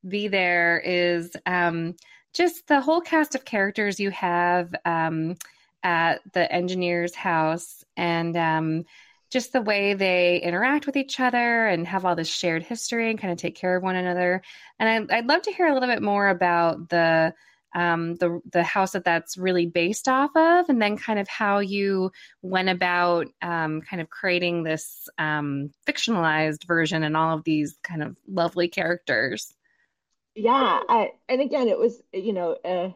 be 0.07 0.27
there 0.27 0.79
is 0.79 1.31
um, 1.45 1.95
just 2.33 2.67
the 2.67 2.81
whole 2.81 3.01
cast 3.01 3.35
of 3.35 3.45
characters 3.45 3.99
you 3.99 4.11
have 4.11 4.73
um, 4.85 5.35
at 5.83 6.21
the 6.33 6.51
engineer's 6.51 7.15
house 7.15 7.83
and 7.95 8.35
um, 8.35 8.83
just 9.29 9.53
the 9.53 9.61
way 9.61 9.93
they 9.93 10.41
interact 10.41 10.85
with 10.85 10.95
each 10.95 11.19
other 11.19 11.67
and 11.67 11.87
have 11.87 12.05
all 12.05 12.15
this 12.15 12.27
shared 12.27 12.63
history 12.63 13.09
and 13.09 13.19
kind 13.19 13.31
of 13.31 13.37
take 13.37 13.55
care 13.55 13.75
of 13.75 13.83
one 13.83 13.95
another. 13.95 14.41
And 14.79 15.11
I, 15.11 15.17
I'd 15.17 15.27
love 15.27 15.43
to 15.43 15.51
hear 15.51 15.67
a 15.67 15.73
little 15.73 15.89
bit 15.89 16.01
more 16.01 16.29
about 16.29 16.89
the 16.89 17.33
um, 17.75 18.15
the 18.15 18.41
the 18.51 18.63
house 18.63 18.93
that 18.93 19.03
that's 19.03 19.37
really 19.37 19.67
based 19.67 20.07
off 20.07 20.31
of, 20.35 20.69
and 20.69 20.81
then 20.81 20.97
kind 20.97 21.19
of 21.19 21.27
how 21.27 21.59
you 21.59 22.11
went 22.41 22.69
about 22.69 23.27
um, 23.41 23.81
kind 23.81 24.01
of 24.01 24.09
creating 24.09 24.63
this 24.63 25.07
um, 25.17 25.71
fictionalized 25.87 26.65
version 26.65 27.03
and 27.03 27.15
all 27.15 27.37
of 27.37 27.43
these 27.43 27.77
kind 27.83 28.01
of 28.01 28.15
lovely 28.27 28.69
characters. 28.69 29.53
Yeah, 30.35 30.79
I, 30.89 31.11
and 31.27 31.41
again, 31.41 31.67
it 31.67 31.77
was 31.77 32.01
you 32.11 32.33
know, 32.33 32.53
uh, 32.53 32.89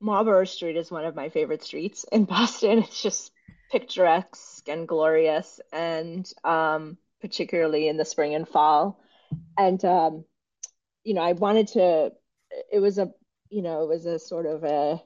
Marlborough 0.00 0.46
Street 0.46 0.76
is 0.76 0.90
one 0.90 1.04
of 1.04 1.14
my 1.14 1.28
favorite 1.28 1.62
streets 1.62 2.04
in 2.10 2.24
Boston. 2.24 2.78
It's 2.82 3.02
just 3.02 3.30
picturesque 3.70 4.68
and 4.68 4.88
glorious, 4.88 5.60
and 5.72 6.30
um, 6.44 6.96
particularly 7.20 7.88
in 7.88 7.96
the 7.96 8.04
spring 8.04 8.34
and 8.34 8.48
fall. 8.48 9.00
And 9.58 9.84
um, 9.84 10.24
you 11.04 11.14
know, 11.14 11.22
I 11.22 11.32
wanted 11.32 11.68
to. 11.68 12.12
It 12.72 12.78
was 12.78 12.98
a 12.98 13.12
you 13.50 13.62
know, 13.62 13.82
it 13.82 13.88
was 13.88 14.06
a 14.06 14.18
sort 14.18 14.46
of 14.46 14.64
a 14.64 15.02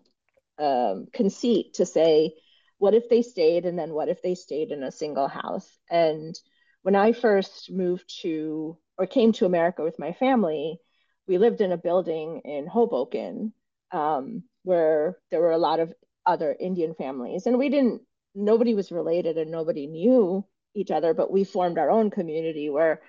um, 0.59 1.07
conceit 1.13 1.75
to 1.75 1.87
say, 1.87 2.35
what 2.79 2.95
if 2.95 3.09
they 3.09 3.23
stayed 3.23 3.67
and 3.67 3.79
then 3.79 3.93
what 3.93 4.09
if 4.09 4.23
they 4.23 4.35
stayed 4.35 4.71
in 4.71 4.83
a 4.83 4.93
single 4.93 5.29
house? 5.29 5.69
And 5.91 6.39
when 6.83 6.97
I 6.97 7.13
first 7.13 7.71
moved 7.71 8.21
to 8.23 8.79
or 8.97 9.07
came 9.07 9.33
to 9.35 9.47
America 9.47 9.83
with 9.83 9.99
my 9.99 10.13
family, 10.13 10.79
we 11.27 11.39
lived 11.39 11.61
in 11.61 11.73
a 11.73 11.79
building 11.79 12.41
in 12.45 12.67
Hoboken 12.67 13.53
um, 13.93 14.45
where 14.63 15.19
there 15.31 15.41
were 15.41 15.53
a 15.53 15.59
lot 15.59 15.81
of 15.81 15.93
other 16.27 16.57
Indian 16.59 16.95
families. 16.95 17.47
And 17.47 17.59
we 17.59 17.69
didn't, 17.69 18.03
nobody 18.35 18.75
was 18.75 18.93
related 18.93 19.39
and 19.39 19.51
nobody 19.51 19.87
knew 19.87 20.45
each 20.75 20.91
other, 20.91 21.15
but 21.15 21.33
we 21.33 21.45
formed 21.45 21.79
our 21.79 21.91
own 21.91 22.11
community 22.11 22.71
where, 22.71 23.03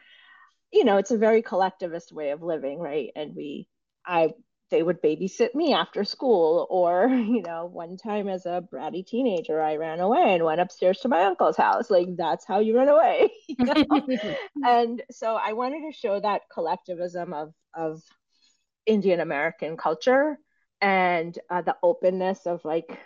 you 0.72 0.84
know, 0.84 0.98
it's 0.98 1.12
a 1.12 1.18
very 1.18 1.42
collectivist 1.42 2.12
way 2.12 2.32
of 2.32 2.42
living, 2.42 2.80
right? 2.80 3.10
And 3.16 3.36
we, 3.36 3.68
I 4.06 4.34
they 4.72 4.82
would 4.82 5.02
babysit 5.02 5.54
me 5.54 5.74
after 5.74 6.04
school 6.04 6.66
or 6.70 7.08
you 7.10 7.44
know 7.44 7.66
one 7.66 7.98
time 7.98 8.28
as 8.28 8.46
a 8.46 8.64
bratty 8.74 9.06
teenager 9.06 9.62
i 9.62 9.76
ran 9.76 10.00
away 10.00 10.34
and 10.34 10.44
went 10.44 10.62
upstairs 10.62 11.00
to 11.00 11.10
my 11.10 11.24
uncle's 11.26 11.58
house 11.58 11.92
like 11.92 12.08
that's 12.18 12.46
how 12.48 12.60
you 12.60 12.76
run 12.76 12.88
away 12.88 13.30
you 13.48 13.58
know? 13.60 14.36
and 14.66 15.04
so 15.12 15.36
i 15.36 15.54
wanted 15.54 15.82
to 15.82 15.96
show 15.96 16.20
that 16.20 16.42
collectivism 16.52 17.34
of 17.34 17.54
of 17.76 18.02
indian 18.88 19.20
american 19.20 19.78
culture 19.78 20.38
and 20.80 21.38
uh, 21.52 21.62
the 21.62 21.76
openness 21.84 22.48
of 22.48 22.64
like 22.66 22.98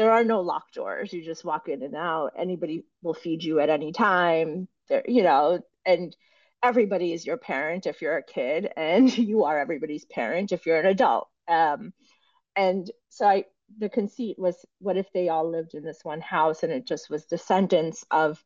there 0.00 0.12
are 0.12 0.24
no 0.24 0.40
locked 0.40 0.74
doors. 0.74 1.12
You 1.12 1.22
just 1.22 1.44
walk 1.44 1.68
in 1.68 1.82
and 1.82 1.94
out. 1.94 2.32
Anybody 2.34 2.86
will 3.02 3.12
feed 3.12 3.44
you 3.44 3.60
at 3.60 3.68
any 3.68 3.92
time. 3.92 4.66
There 4.88 5.04
you 5.06 5.22
know 5.22 5.60
and 5.84 6.16
everybody 6.62 7.12
is 7.12 7.26
your 7.26 7.36
parent 7.36 7.84
if 7.84 8.00
you're 8.00 8.16
a 8.16 8.22
kid, 8.22 8.70
and 8.78 9.16
you 9.18 9.44
are 9.44 9.58
everybody's 9.58 10.06
parent 10.06 10.52
if 10.52 10.64
you're 10.64 10.80
an 10.80 10.86
adult. 10.86 11.28
Um, 11.48 11.92
and 12.56 12.90
so 13.10 13.26
I, 13.26 13.44
the 13.78 13.90
conceit 13.90 14.38
was, 14.38 14.56
what 14.78 14.96
if 14.96 15.12
they 15.12 15.28
all 15.28 15.50
lived 15.50 15.74
in 15.74 15.84
this 15.84 16.00
one 16.02 16.22
house 16.22 16.62
and 16.62 16.72
it 16.72 16.86
just 16.86 17.08
was 17.10 17.26
descendants 17.26 18.04
of 18.10 18.42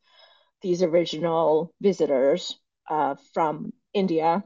these 0.60 0.82
original 0.82 1.72
visitors 1.80 2.58
uh, 2.90 3.14
from 3.32 3.72
India, 3.92 4.42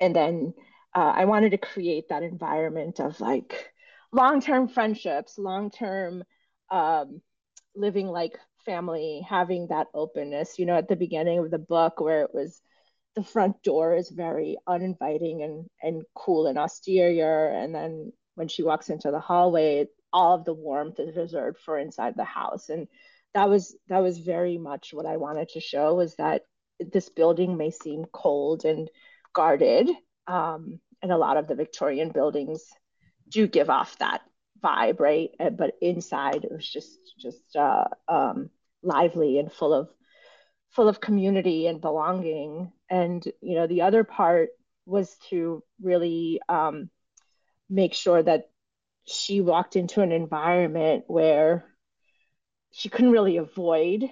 and 0.00 0.16
then 0.16 0.54
uh, 0.94 1.12
I 1.14 1.26
wanted 1.26 1.50
to 1.50 1.58
create 1.58 2.08
that 2.08 2.22
environment 2.22 3.00
of 3.00 3.20
like 3.20 3.70
long-term 4.16 4.68
friendships, 4.68 5.38
long-term 5.38 6.24
um, 6.70 7.20
living 7.74 8.08
like 8.08 8.38
family, 8.64 9.24
having 9.28 9.68
that 9.68 9.86
openness. 9.94 10.58
You 10.58 10.66
know, 10.66 10.76
at 10.76 10.88
the 10.88 10.96
beginning 10.96 11.38
of 11.38 11.50
the 11.50 11.58
book, 11.58 12.00
where 12.00 12.22
it 12.22 12.34
was 12.34 12.60
the 13.16 13.24
front 13.24 13.60
door 13.62 13.96
is 13.96 14.10
very 14.10 14.58
uninviting 14.66 15.42
and 15.42 15.64
and 15.82 16.02
cool 16.14 16.46
and 16.46 16.58
austere 16.58 17.48
and 17.50 17.74
then 17.74 18.12
when 18.34 18.46
she 18.46 18.62
walks 18.62 18.90
into 18.90 19.10
the 19.10 19.18
hallway 19.18 19.86
all 20.12 20.34
of 20.34 20.44
the 20.44 20.54
warmth 20.54 21.00
is 21.00 21.16
reserved 21.16 21.58
for 21.58 21.78
inside 21.78 22.14
the 22.16 22.24
house 22.24 22.68
and 22.68 22.86
that 23.34 23.48
was 23.48 23.74
that 23.88 24.02
was 24.02 24.18
very 24.18 24.58
much 24.58 24.92
what 24.92 25.06
i 25.06 25.16
wanted 25.16 25.48
to 25.48 25.60
show 25.60 25.94
was 25.94 26.14
that 26.16 26.42
this 26.78 27.08
building 27.08 27.56
may 27.56 27.70
seem 27.70 28.04
cold 28.12 28.66
and 28.66 28.90
guarded 29.34 29.88
um, 30.26 30.78
and 31.02 31.10
a 31.10 31.16
lot 31.16 31.38
of 31.38 31.48
the 31.48 31.54
victorian 31.54 32.10
buildings 32.10 32.64
do 33.28 33.46
give 33.46 33.70
off 33.70 33.98
that 33.98 34.22
vibe 34.62 35.00
right 35.00 35.30
but 35.56 35.74
inside 35.80 36.44
it 36.44 36.52
was 36.52 36.68
just 36.68 36.98
just 37.18 37.56
uh, 37.56 37.84
um, 38.08 38.50
lively 38.82 39.38
and 39.38 39.52
full 39.52 39.74
of 39.74 39.88
full 40.76 40.88
of 40.88 41.00
community 41.00 41.66
and 41.66 41.80
belonging. 41.80 42.70
And, 42.90 43.24
you 43.40 43.54
know, 43.56 43.66
the 43.66 43.82
other 43.82 44.04
part 44.04 44.50
was 44.84 45.16
to 45.30 45.64
really 45.82 46.40
um, 46.50 46.90
make 47.68 47.94
sure 47.94 48.22
that 48.22 48.50
she 49.06 49.40
walked 49.40 49.74
into 49.74 50.02
an 50.02 50.12
environment 50.12 51.04
where 51.06 51.64
she 52.72 52.90
couldn't 52.90 53.12
really 53.12 53.38
avoid 53.38 54.04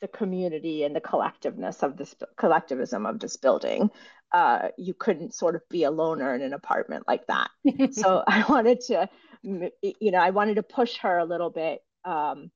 the 0.00 0.08
community 0.08 0.84
and 0.84 0.94
the 0.94 1.00
collectiveness 1.00 1.82
of 1.82 1.96
this 1.96 2.14
collectivism 2.36 3.04
of 3.04 3.18
this 3.18 3.36
building. 3.36 3.90
Uh, 4.32 4.68
you 4.76 4.92
couldn't 4.92 5.34
sort 5.34 5.54
of 5.54 5.62
be 5.70 5.84
a 5.84 5.90
loner 5.90 6.34
in 6.34 6.42
an 6.42 6.52
apartment 6.52 7.04
like 7.06 7.26
that. 7.26 7.50
so 7.92 8.22
I 8.26 8.44
wanted 8.48 8.80
to, 8.88 9.08
you 9.42 10.10
know, 10.10 10.18
I 10.18 10.30
wanted 10.30 10.56
to 10.56 10.62
push 10.62 10.98
her 10.98 11.18
a 11.18 11.24
little 11.24 11.50
bit 11.50 11.80
um, 12.06 12.50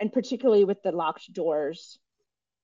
and 0.00 0.12
particularly 0.12 0.64
with 0.64 0.82
the 0.82 0.92
locked 0.92 1.32
doors 1.32 1.98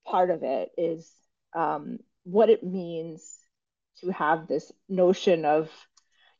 part 0.07 0.31
of 0.31 0.43
it 0.43 0.71
is 0.77 1.13
um, 1.55 1.99
what 2.25 2.49
it 2.49 2.65
means 2.65 3.37
to 4.01 4.11
have 4.11 4.49
this 4.49 4.73
notion 4.89 5.45
of 5.45 5.71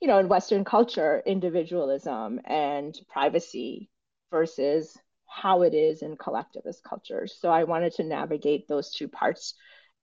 you 0.01 0.09
know 0.09 0.19
in 0.19 0.29
western 0.29 0.65
culture 0.65 1.23
individualism 1.27 2.41
and 2.47 2.99
privacy 3.09 3.91
versus 4.31 4.97
how 5.27 5.63
it 5.63 5.75
is 5.75 6.01
in 6.01 6.17
collectivist 6.17 6.83
cultures 6.83 7.37
so 7.39 7.51
i 7.51 7.65
wanted 7.65 7.93
to 7.93 8.03
navigate 8.03 8.67
those 8.67 8.93
two 8.93 9.09
parts 9.09 9.55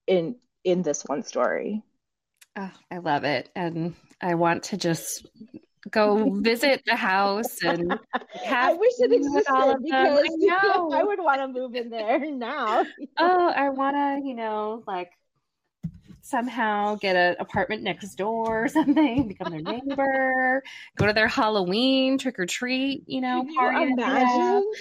in 0.06 0.36
in 0.64 0.84
this 0.84 1.04
one 1.06 1.24
story 1.24 1.82
oh, 2.58 2.72
i 2.92 2.98
love 2.98 3.24
it 3.24 3.50
and 3.56 3.96
i 4.22 4.36
want 4.36 4.64
to 4.64 4.78
just 4.78 5.26
go 5.92 6.30
visit 6.42 6.84
the 6.86 6.96
house 6.96 7.62
and 7.64 7.98
I 8.50 8.74
wish 8.74 8.94
it 9.00 9.12
existed 9.12 9.78
because 9.84 10.20
I, 10.50 10.90
I 10.94 11.04
would 11.04 11.20
want 11.20 11.42
to 11.42 11.48
move 11.48 11.76
in 11.76 11.90
there 11.90 12.20
now. 12.32 12.86
oh, 13.20 13.54
I 13.56 13.70
want 13.70 13.96
to, 13.96 14.28
you 14.28 14.36
know, 14.36 14.84
like 14.88 15.12
somehow 16.22 16.96
get 16.96 17.16
an 17.16 17.36
apartment 17.40 17.84
next 17.84 18.16
door 18.16 18.66
or 18.66 18.68
something, 18.68 19.30
become 19.30 19.52
their 19.52 19.62
neighbor, 19.62 20.62
go 20.98 21.08
to 21.08 21.14
their 21.14 21.28
Halloween 21.28 22.18
trick 22.18 22.38
or 22.38 22.46
treat, 22.46 23.04
you 23.08 23.22
know, 23.22 23.46
party. 23.58 23.84
Imagine. 23.84 24.72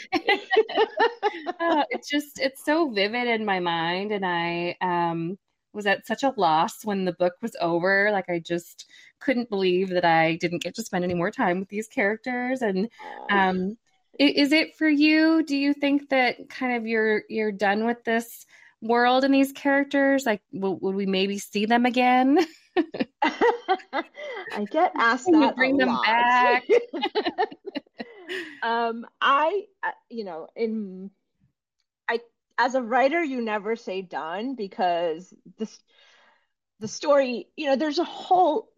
uh, 1.60 1.84
it's 1.90 2.08
just 2.08 2.40
it's 2.40 2.64
so 2.64 2.90
vivid 2.90 3.28
in 3.28 3.44
my 3.44 3.60
mind, 3.60 4.12
and 4.12 4.26
I 4.26 4.76
um, 4.80 5.38
was 5.76 5.86
at 5.86 6.06
such 6.06 6.24
a 6.24 6.34
loss 6.36 6.84
when 6.84 7.04
the 7.04 7.12
book 7.12 7.34
was 7.42 7.54
over. 7.60 8.10
Like 8.10 8.28
I 8.28 8.40
just 8.40 8.86
couldn't 9.20 9.50
believe 9.50 9.90
that 9.90 10.04
I 10.04 10.36
didn't 10.36 10.62
get 10.62 10.74
to 10.76 10.82
spend 10.82 11.04
any 11.04 11.14
more 11.14 11.30
time 11.30 11.60
with 11.60 11.68
these 11.68 11.86
characters. 11.86 12.62
And 12.62 12.88
um, 13.30 13.76
is 14.18 14.52
it 14.52 14.74
for 14.76 14.88
you? 14.88 15.44
Do 15.44 15.56
you 15.56 15.74
think 15.74 16.08
that 16.08 16.48
kind 16.48 16.76
of 16.76 16.86
you're 16.86 17.22
you're 17.28 17.52
done 17.52 17.86
with 17.86 18.02
this 18.04 18.46
world 18.80 19.24
and 19.24 19.32
these 19.32 19.52
characters? 19.52 20.26
Like, 20.26 20.42
w- 20.52 20.78
would 20.80 20.96
we 20.96 21.06
maybe 21.06 21.38
see 21.38 21.66
them 21.66 21.86
again? 21.86 22.38
I 23.22 24.64
get 24.70 24.92
asked 24.96 25.26
Can 25.26 25.40
that. 25.40 25.56
bring 25.56 25.76
them 25.76 25.88
lot. 25.88 26.04
back. 26.04 26.64
um, 28.62 29.06
I, 29.20 29.64
uh, 29.82 29.90
you 30.10 30.24
know, 30.24 30.48
in 30.56 31.10
as 32.58 32.74
a 32.74 32.82
writer, 32.82 33.22
you 33.22 33.40
never 33.42 33.76
say 33.76 34.02
done 34.02 34.54
because 34.54 35.32
this 35.58 35.78
the 36.80 36.88
story. 36.88 37.48
You 37.56 37.66
know, 37.66 37.76
there's 37.76 37.98
a 37.98 38.04
whole 38.04 38.70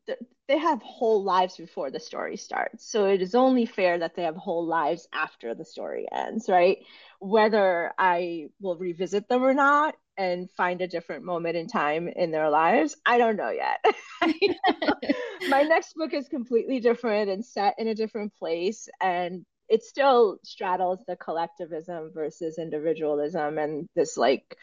they 0.49 0.58
have 0.58 0.80
whole 0.82 1.23
lives 1.23 1.56
before 1.56 1.90
the 1.90 2.00
story 2.00 2.37
starts. 2.38 2.90
So 2.90 3.04
it 3.04 3.20
is 3.20 3.35
only 3.35 3.66
fair 3.66 3.99
that 3.99 4.16
they 4.16 4.23
have 4.23 4.37
whole 4.37 4.66
lives 4.66 5.06
after 5.12 5.54
the 5.54 5.64
story 5.64 6.06
ends, 6.11 6.49
right? 6.49 6.78
Whether 7.20 7.92
I 7.99 8.49
will 8.58 8.78
revisit 8.78 9.28
them 9.28 9.42
or 9.42 9.52
not 9.52 9.94
and 10.16 10.50
find 10.50 10.80
a 10.80 10.88
different 10.88 11.25
moment 11.25 11.56
in 11.56 11.68
time 11.68 12.08
in 12.08 12.30
their 12.30 12.49
lives, 12.49 12.97
I 13.04 13.18
don't 13.18 13.37
know 13.37 13.50
yet. 13.50 13.85
My 15.49 15.62
next 15.62 15.94
book 15.94 16.14
is 16.14 16.28
completely 16.28 16.80
different 16.80 17.28
and 17.28 17.44
set 17.44 17.75
in 17.78 17.87
a 17.87 17.94
different 17.94 18.35
place 18.35 18.88
and 19.02 19.44
it 19.68 19.82
still 19.82 20.38
straddles 20.42 21.00
the 21.06 21.16
collectivism 21.16 22.10
versus 22.12 22.58
individualism 22.58 23.58
and 23.58 23.88
this 23.94 24.16
like 24.16 24.56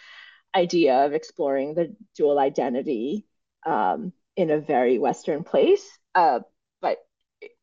idea 0.56 1.06
of 1.06 1.14
exploring 1.14 1.76
the 1.76 1.96
dual 2.16 2.40
identity 2.40 3.26
um, 3.66 4.14
in 4.36 4.52
a 4.52 4.60
very 4.60 5.00
Western 5.00 5.44
place. 5.44 5.86
Uh, 6.14 6.40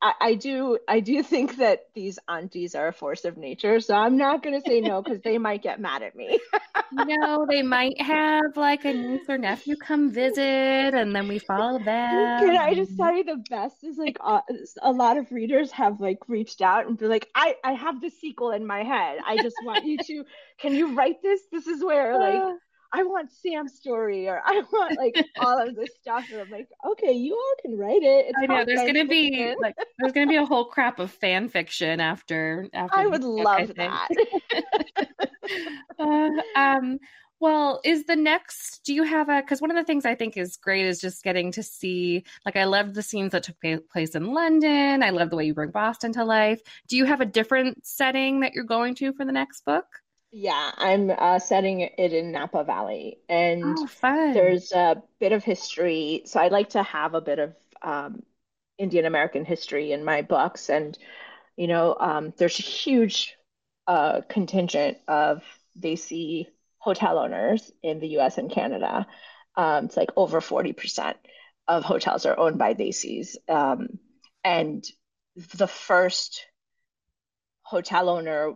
I, 0.00 0.12
I, 0.20 0.34
do 0.34 0.78
I 0.88 1.00
do 1.00 1.22
think 1.22 1.56
that 1.56 1.86
these 1.94 2.18
aunties 2.28 2.74
are 2.74 2.88
a 2.88 2.92
force 2.92 3.24
of 3.24 3.36
nature, 3.36 3.80
so 3.80 3.94
I'm 3.94 4.16
not 4.16 4.42
going 4.42 4.60
to 4.60 4.68
say 4.68 4.80
no 4.80 5.02
because 5.02 5.20
they 5.22 5.38
might 5.38 5.62
get 5.62 5.80
mad 5.80 6.02
at 6.02 6.16
me. 6.16 6.38
no, 6.92 7.46
they 7.48 7.62
might 7.62 8.00
have 8.00 8.56
like 8.56 8.84
a 8.84 8.92
niece 8.92 9.28
or 9.28 9.38
nephew 9.38 9.76
come 9.76 10.10
visit, 10.10 10.94
and 10.94 11.14
then 11.14 11.28
we 11.28 11.38
follow 11.38 11.78
them. 11.78 12.40
Can 12.40 12.56
I 12.56 12.74
just 12.74 12.96
tell 12.96 13.14
you 13.14 13.24
the 13.24 13.42
best 13.48 13.82
is 13.84 13.96
like 13.96 14.16
uh, 14.20 14.40
a 14.82 14.92
lot 14.92 15.16
of 15.16 15.30
readers 15.30 15.70
have 15.72 16.00
like 16.00 16.18
reached 16.28 16.62
out 16.62 16.86
and 16.86 16.98
be 16.98 17.06
like, 17.06 17.28
I 17.34 17.56
I 17.64 17.72
have 17.72 18.00
the 18.00 18.10
sequel 18.10 18.50
in 18.50 18.66
my 18.66 18.82
head. 18.82 19.18
I 19.26 19.36
just 19.36 19.56
want 19.64 19.84
you 19.84 19.98
to. 19.98 20.24
Can 20.58 20.74
you 20.74 20.94
write 20.94 21.22
this? 21.22 21.40
This 21.50 21.66
is 21.66 21.82
where 21.84 22.18
like 22.18 22.54
I 22.92 23.02
want 23.04 23.30
Sam's 23.32 23.74
story 23.74 24.28
or 24.28 24.42
I 24.44 24.62
want 24.72 24.98
like 24.98 25.16
all 25.38 25.66
of 25.66 25.74
this 25.74 25.90
stuff. 26.00 26.26
And 26.30 26.42
I'm 26.42 26.50
like, 26.50 26.68
okay, 26.90 27.12
you 27.12 27.34
all 27.34 27.54
can 27.62 27.78
write 27.78 28.02
it. 28.02 28.26
It's 28.28 28.38
I 28.38 28.46
know 28.46 28.64
there's 28.64 28.80
gonna 28.82 29.06
be 29.06 29.54
like 29.60 29.74
there's 29.98 30.12
gonna 30.12 30.26
be 30.26 30.36
a 30.36 30.44
whole 30.44 30.66
crap 30.66 30.98
of 30.98 31.10
fan 31.10 31.48
fiction 31.48 32.00
after 32.00 32.68
after 32.74 32.96
I 32.96 33.06
would 33.06 33.24
love 33.24 33.72
I 33.78 34.06
that. 34.06 34.08
uh, 35.98 36.30
um 36.54 36.98
well, 37.42 37.80
is 37.82 38.04
the 38.04 38.14
next, 38.14 38.84
do 38.84 38.94
you 38.94 39.02
have 39.02 39.28
a, 39.28 39.40
because 39.40 39.60
one 39.60 39.72
of 39.72 39.76
the 39.76 39.82
things 39.82 40.04
I 40.06 40.14
think 40.14 40.36
is 40.36 40.56
great 40.56 40.86
is 40.86 41.00
just 41.00 41.24
getting 41.24 41.50
to 41.50 41.62
see, 41.64 42.22
like, 42.46 42.54
I 42.54 42.62
loved 42.62 42.94
the 42.94 43.02
scenes 43.02 43.32
that 43.32 43.42
took 43.42 43.56
place 43.90 44.14
in 44.14 44.32
London. 44.32 45.02
I 45.02 45.10
love 45.10 45.30
the 45.30 45.34
way 45.34 45.46
you 45.46 45.52
bring 45.52 45.72
Boston 45.72 46.12
to 46.12 46.24
life. 46.24 46.60
Do 46.86 46.96
you 46.96 47.04
have 47.04 47.20
a 47.20 47.26
different 47.26 47.84
setting 47.84 48.38
that 48.40 48.52
you're 48.52 48.62
going 48.62 48.94
to 48.94 49.12
for 49.12 49.24
the 49.24 49.32
next 49.32 49.64
book? 49.64 49.86
Yeah, 50.32 50.72
I'm 50.78 51.10
uh, 51.10 51.38
setting 51.38 51.80
it 51.80 52.12
in 52.12 52.32
Napa 52.32 52.64
Valley, 52.64 53.18
and 53.28 53.62
oh, 53.64 53.88
there's 54.32 54.72
a 54.72 55.02
bit 55.20 55.32
of 55.32 55.44
history. 55.44 56.22
So 56.24 56.40
I 56.40 56.48
like 56.48 56.70
to 56.70 56.82
have 56.82 57.12
a 57.14 57.20
bit 57.20 57.38
of 57.38 57.54
um, 57.82 58.22
Indian 58.78 59.04
American 59.04 59.44
history 59.44 59.92
in 59.92 60.04
my 60.04 60.22
books, 60.22 60.70
and 60.70 60.96
you 61.56 61.66
know, 61.66 61.94
um, 62.00 62.32
there's 62.38 62.58
a 62.58 62.62
huge 62.62 63.36
uh, 63.86 64.22
contingent 64.28 64.98
of 65.06 65.42
Desi 65.78 66.46
hotel 66.78 67.18
owners 67.18 67.70
in 67.82 68.00
the 68.00 68.08
U.S. 68.08 68.38
and 68.38 68.50
Canada. 68.50 69.06
Um, 69.54 69.84
it's 69.84 69.98
like 69.98 70.10
over 70.16 70.40
40% 70.40 71.14
of 71.68 71.84
hotels 71.84 72.24
are 72.24 72.38
owned 72.38 72.58
by 72.58 72.72
Desis, 72.72 73.36
um, 73.50 73.98
and 74.42 74.82
the 75.58 75.68
first 75.68 76.46
hotel 77.72 78.10
owner, 78.10 78.52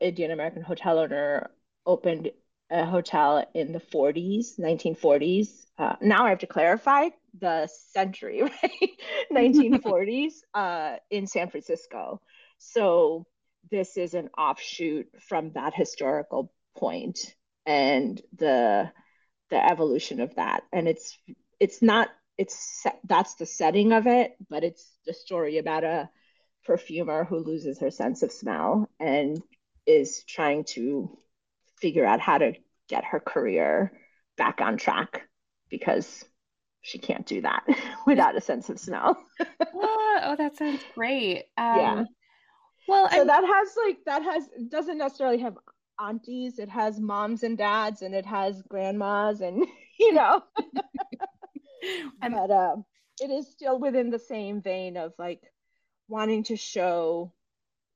Indian 0.00 0.30
American 0.30 0.62
hotel 0.62 1.00
owner, 1.00 1.50
opened 1.84 2.30
a 2.70 2.84
hotel 2.86 3.44
in 3.52 3.72
the 3.72 3.80
40s, 3.80 4.60
1940s. 4.60 5.66
Uh, 5.76 5.96
now 6.00 6.24
I 6.24 6.28
have 6.28 6.38
to 6.38 6.46
clarify 6.46 7.08
the 7.40 7.68
century, 7.92 8.42
right? 8.62 8.90
1940s 9.32 10.34
uh, 10.54 10.96
in 11.10 11.26
San 11.26 11.50
Francisco. 11.50 12.20
So 12.58 13.26
this 13.72 13.96
is 13.96 14.14
an 14.14 14.28
offshoot 14.38 15.08
from 15.28 15.50
that 15.54 15.74
historical 15.74 16.52
point 16.76 17.34
and 17.66 18.22
the 18.36 18.92
the 19.50 19.70
evolution 19.72 20.20
of 20.20 20.32
that. 20.36 20.62
And 20.72 20.86
it's 20.86 21.18
it's 21.58 21.82
not 21.82 22.08
it's 22.38 22.86
that's 23.02 23.34
the 23.34 23.46
setting 23.46 23.92
of 23.92 24.06
it, 24.06 24.36
but 24.48 24.62
it's 24.62 24.86
the 25.06 25.12
story 25.12 25.58
about 25.58 25.82
a 25.82 26.08
perfumer 26.70 27.24
who 27.24 27.38
loses 27.38 27.80
her 27.80 27.90
sense 27.90 28.22
of 28.22 28.30
smell 28.30 28.88
and 29.00 29.42
is 29.88 30.22
trying 30.28 30.62
to 30.62 31.18
figure 31.80 32.06
out 32.06 32.20
how 32.20 32.38
to 32.38 32.52
get 32.88 33.04
her 33.04 33.18
career 33.18 33.92
back 34.36 34.60
on 34.60 34.76
track 34.76 35.28
because 35.68 36.24
she 36.80 36.98
can't 36.98 37.26
do 37.26 37.40
that 37.40 37.66
without 38.06 38.36
a 38.36 38.40
sense 38.40 38.68
of 38.68 38.78
smell. 38.78 39.20
oh, 39.74 40.36
that 40.38 40.56
sounds 40.56 40.80
great. 40.94 41.46
Um, 41.58 41.76
yeah. 41.76 42.04
Well, 42.86 43.10
so 43.10 43.22
I'm... 43.22 43.26
that 43.26 43.44
has 43.44 43.68
like 43.84 43.98
that 44.06 44.22
has 44.22 44.48
doesn't 44.68 44.98
necessarily 44.98 45.38
have 45.38 45.58
aunties. 45.98 46.60
It 46.60 46.68
has 46.68 47.00
moms 47.00 47.42
and 47.42 47.58
dads, 47.58 48.02
and 48.02 48.14
it 48.14 48.26
has 48.26 48.62
grandmas, 48.62 49.40
and 49.40 49.66
you 49.98 50.14
know. 50.14 50.40
but 52.20 52.50
uh, 52.52 52.76
it 53.20 53.30
is 53.30 53.50
still 53.50 53.80
within 53.80 54.10
the 54.10 54.20
same 54.20 54.62
vein 54.62 54.96
of 54.96 55.14
like 55.18 55.42
wanting 56.10 56.44
to 56.44 56.56
show 56.56 57.32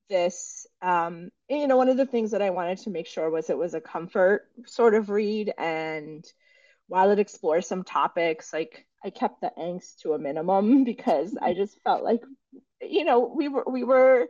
this 0.08 0.66
um, 0.82 1.30
you 1.48 1.66
know 1.66 1.76
one 1.76 1.88
of 1.88 1.96
the 1.96 2.06
things 2.06 2.30
that 2.30 2.42
i 2.42 2.50
wanted 2.50 2.78
to 2.78 2.90
make 2.90 3.06
sure 3.06 3.30
was 3.30 3.50
it 3.50 3.58
was 3.58 3.74
a 3.74 3.80
comfort 3.80 4.48
sort 4.66 4.94
of 4.94 5.10
read. 5.10 5.52
And 5.58 6.24
while 6.88 7.10
it 7.10 7.18
explores 7.18 7.66
some 7.66 7.82
topics 7.84 8.52
like 8.52 8.86
i 9.04 9.10
kept 9.10 9.40
the 9.40 9.50
angst 9.58 10.00
to 10.00 10.12
a 10.12 10.18
minimum 10.18 10.84
because 10.92 11.36
i 11.40 11.54
just 11.54 11.78
felt 11.82 12.04
like 12.04 12.20
you 12.82 13.04
know 13.04 13.32
we 13.34 13.48
were 13.48 13.64
we 13.66 13.84
were 13.84 14.28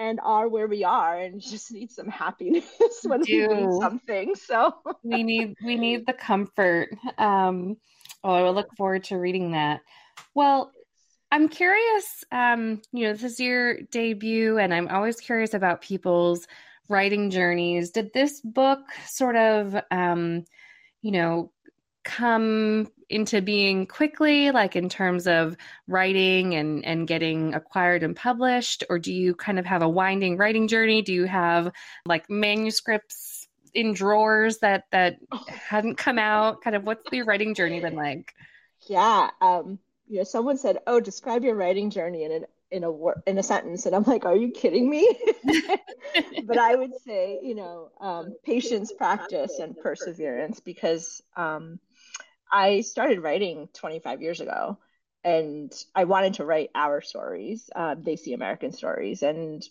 and 0.00 0.18
are 0.22 0.48
where 0.48 0.66
we 0.66 0.82
are 0.82 1.18
and 1.18 1.40
just 1.40 1.70
need 1.70 1.90
some 1.90 2.08
happiness 2.08 2.64
when 3.04 3.20
we, 3.20 3.46
we 3.46 3.54
need 3.54 3.80
something. 3.80 4.34
So 4.34 4.74
we 5.02 5.22
need 5.22 5.54
we 5.62 5.76
need 5.76 6.06
the 6.06 6.14
comfort. 6.14 6.88
Um 7.18 7.76
oh 8.24 8.32
i 8.32 8.42
will 8.42 8.54
look 8.54 8.74
forward 8.76 9.04
to 9.04 9.18
reading 9.18 9.52
that. 9.52 9.80
Well 10.34 10.72
I'm 11.32 11.48
curious, 11.48 12.24
um, 12.32 12.82
you 12.92 13.06
know, 13.06 13.12
this 13.12 13.22
is 13.22 13.40
your 13.40 13.80
debut, 13.82 14.58
and 14.58 14.74
I'm 14.74 14.88
always 14.88 15.20
curious 15.20 15.54
about 15.54 15.80
people's 15.80 16.46
writing 16.88 17.30
journeys. 17.30 17.90
Did 17.90 18.12
this 18.12 18.40
book 18.40 18.80
sort 19.06 19.36
of, 19.36 19.76
um, 19.90 20.44
you 21.02 21.12
know, 21.12 21.52
come 22.02 22.88
into 23.08 23.42
being 23.42 23.86
quickly 23.86 24.50
like 24.52 24.74
in 24.76 24.88
terms 24.88 25.26
of 25.26 25.56
writing 25.86 26.54
and 26.54 26.84
and 26.84 27.06
getting 27.06 27.54
acquired 27.54 28.02
and 28.02 28.16
published? 28.16 28.84
Or 28.90 28.98
do 28.98 29.12
you 29.12 29.34
kind 29.34 29.58
of 29.58 29.66
have 29.66 29.82
a 29.82 29.88
winding 29.88 30.36
writing 30.36 30.68
journey? 30.68 31.02
Do 31.02 31.12
you 31.12 31.24
have 31.26 31.72
like 32.06 32.28
manuscripts 32.30 33.48
in 33.74 33.92
drawers 33.94 34.58
that 34.58 34.84
that 34.90 35.18
hadn't 35.48 35.96
come 35.96 36.18
out? 36.18 36.62
Kind 36.62 36.76
of 36.76 36.84
what's 36.84 37.04
your 37.12 37.24
writing 37.24 37.54
journey 37.54 37.80
been 37.80 37.94
like? 37.96 38.32
Yeah 38.88 39.30
um 39.40 39.78
you 40.10 40.18
know 40.18 40.24
someone 40.24 40.58
said 40.58 40.78
oh 40.86 41.00
describe 41.00 41.44
your 41.44 41.54
writing 41.54 41.88
journey 41.90 42.24
in 42.24 42.32
an 42.32 42.44
in 42.70 42.84
a 42.84 42.90
in 43.26 43.38
a 43.38 43.42
sentence. 43.42 43.86
And 43.86 43.94
i'm 43.94 44.04
like 44.04 44.24
are 44.24 44.36
you 44.36 44.50
kidding 44.50 44.88
me? 44.90 45.08
But 46.44 46.58
i 46.58 46.74
would 46.74 46.98
say 47.06 47.38
you 47.42 47.54
know 47.54 47.90
um, 48.00 48.34
patience 48.44 48.92
practice 48.92 49.60
and 49.60 49.78
perseverance 49.78 50.58
because 50.58 51.22
um, 51.36 51.78
I 52.50 52.80
started 52.80 53.22
writing 53.22 53.68
25 53.74 54.20
years 54.20 54.40
ago 54.40 54.78
and 55.22 55.72
I 55.94 56.04
wanted 56.04 56.34
to 56.34 56.44
write 56.44 56.70
our 56.74 57.00
stories, 57.00 57.68
uh, 57.76 57.94
Desi 57.94 58.34
American 58.34 58.72
stories, 58.72 59.22
and 59.22 59.62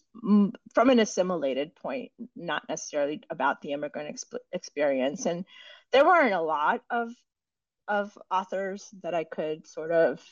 from 0.74 0.90
an 0.90 1.00
assimilated 1.00 1.76
point, 1.76 2.12
not 2.36 2.70
necessarily 2.70 3.22
about 3.30 3.62
the 3.62 3.72
immigrant 3.72 4.16
exp- 4.16 4.38
experience. 4.54 5.26
And 5.26 5.46
there 5.92 6.06
weren't 6.06 6.36
a 6.36 6.42
lot 6.42 6.82
of 6.90 7.10
of 7.90 8.18
authors 8.32 8.88
that 9.04 9.14
I 9.14 9.26
could 9.26 9.68
sort 9.68 9.92
of 9.92 10.24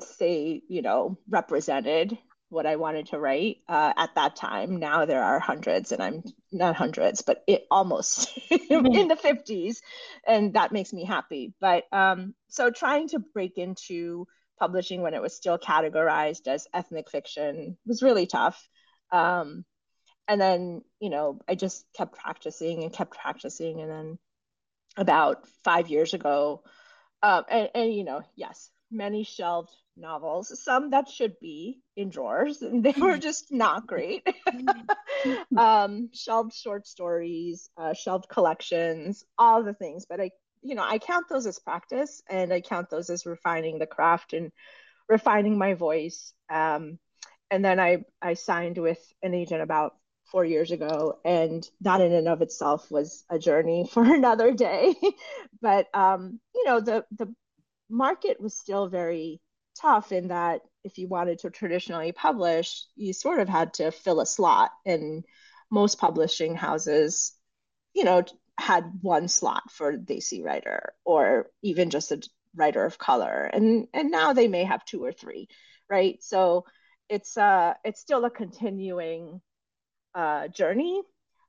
say, 0.00 0.62
you 0.68 0.82
know, 0.82 1.18
represented 1.28 2.16
what 2.50 2.66
I 2.66 2.76
wanted 2.76 3.06
to 3.06 3.18
write 3.18 3.58
uh, 3.68 3.92
at 3.96 4.14
that 4.14 4.36
time. 4.36 4.76
Now 4.76 5.06
there 5.06 5.22
are 5.22 5.40
hundreds, 5.40 5.90
and 5.90 6.02
I'm 6.02 6.22
not 6.52 6.76
hundreds, 6.76 7.22
but 7.22 7.42
it 7.48 7.66
almost 7.70 8.38
mm-hmm. 8.50 8.86
in 8.94 9.08
the 9.08 9.16
50s, 9.16 9.78
and 10.26 10.54
that 10.54 10.72
makes 10.72 10.92
me 10.92 11.04
happy. 11.04 11.52
But 11.60 11.84
um, 11.92 12.34
so 12.48 12.70
trying 12.70 13.08
to 13.08 13.18
break 13.18 13.58
into 13.58 14.26
publishing 14.60 15.02
when 15.02 15.14
it 15.14 15.22
was 15.22 15.34
still 15.34 15.58
categorized 15.58 16.46
as 16.46 16.68
ethnic 16.72 17.10
fiction 17.10 17.76
was 17.86 18.02
really 18.02 18.26
tough. 18.26 18.68
Um, 19.10 19.64
and 20.28 20.40
then, 20.40 20.82
you 21.00 21.10
know, 21.10 21.40
I 21.48 21.54
just 21.54 21.84
kept 21.96 22.16
practicing 22.16 22.84
and 22.84 22.92
kept 22.92 23.18
practicing, 23.18 23.80
and 23.80 23.90
then 23.90 24.18
about 24.96 25.46
five 25.64 25.88
years 25.88 26.14
ago, 26.14 26.62
um, 27.22 27.44
and, 27.48 27.70
and 27.74 27.94
you 27.94 28.04
know, 28.04 28.22
yes, 28.36 28.70
many 28.90 29.24
shelved 29.24 29.74
novels, 29.96 30.62
some 30.62 30.90
that 30.90 31.08
should 31.08 31.38
be 31.40 31.80
in 31.96 32.10
drawers, 32.10 32.62
they 32.72 32.94
were 32.98 33.18
just 33.18 33.52
not 33.52 33.86
great. 33.86 34.26
um, 35.56 36.10
shelved 36.12 36.54
short 36.54 36.86
stories, 36.86 37.68
uh, 37.76 37.94
shelved 37.94 38.28
collections, 38.28 39.24
all 39.38 39.62
the 39.62 39.74
things. 39.74 40.06
But 40.08 40.20
I, 40.20 40.30
you 40.62 40.74
know, 40.74 40.84
I 40.84 40.98
count 40.98 41.28
those 41.28 41.46
as 41.46 41.58
practice, 41.58 42.22
and 42.28 42.52
I 42.52 42.60
count 42.60 42.90
those 42.90 43.10
as 43.10 43.26
refining 43.26 43.78
the 43.78 43.86
craft 43.86 44.32
and 44.32 44.50
refining 45.08 45.58
my 45.58 45.74
voice. 45.74 46.32
Um, 46.48 46.98
and 47.50 47.64
then 47.64 47.78
I, 47.78 48.04
I 48.20 48.34
signed 48.34 48.78
with 48.78 49.00
an 49.22 49.34
agent 49.34 49.62
about 49.62 49.94
four 50.34 50.44
years 50.44 50.72
ago, 50.72 51.20
and 51.24 51.64
that 51.82 52.00
in 52.00 52.12
and 52.12 52.26
of 52.26 52.42
itself 52.42 52.90
was 52.90 53.22
a 53.30 53.38
journey 53.38 53.88
for 53.92 54.02
another 54.02 54.52
day. 54.52 54.92
but 55.62 55.86
um, 55.94 56.40
you 56.52 56.64
know, 56.64 56.80
the 56.80 57.04
the 57.16 57.32
market 57.88 58.40
was 58.40 58.58
still 58.58 58.88
very 58.88 59.40
tough 59.80 60.10
in 60.10 60.28
that 60.28 60.62
if 60.82 60.98
you 60.98 61.06
wanted 61.06 61.38
to 61.38 61.50
traditionally 61.50 62.10
publish, 62.10 62.84
you 62.96 63.12
sort 63.12 63.38
of 63.38 63.48
had 63.48 63.74
to 63.74 63.92
fill 63.92 64.20
a 64.20 64.26
slot. 64.26 64.72
And 64.84 65.24
most 65.70 66.00
publishing 66.00 66.56
houses, 66.56 67.32
you 67.94 68.02
know, 68.02 68.24
had 68.58 68.90
one 69.02 69.28
slot 69.28 69.70
for 69.70 69.96
Desi 69.96 70.44
writer 70.44 70.94
or 71.04 71.46
even 71.62 71.90
just 71.90 72.10
a 72.10 72.20
writer 72.56 72.84
of 72.84 72.98
color. 72.98 73.48
And 73.52 73.86
and 73.94 74.10
now 74.10 74.32
they 74.32 74.48
may 74.48 74.64
have 74.64 74.84
two 74.84 75.04
or 75.04 75.12
three, 75.12 75.46
right? 75.88 76.20
So 76.24 76.64
it's 77.08 77.36
uh 77.36 77.74
it's 77.84 78.00
still 78.00 78.24
a 78.24 78.30
continuing 78.30 79.40
uh, 80.14 80.48
journey. 80.48 81.02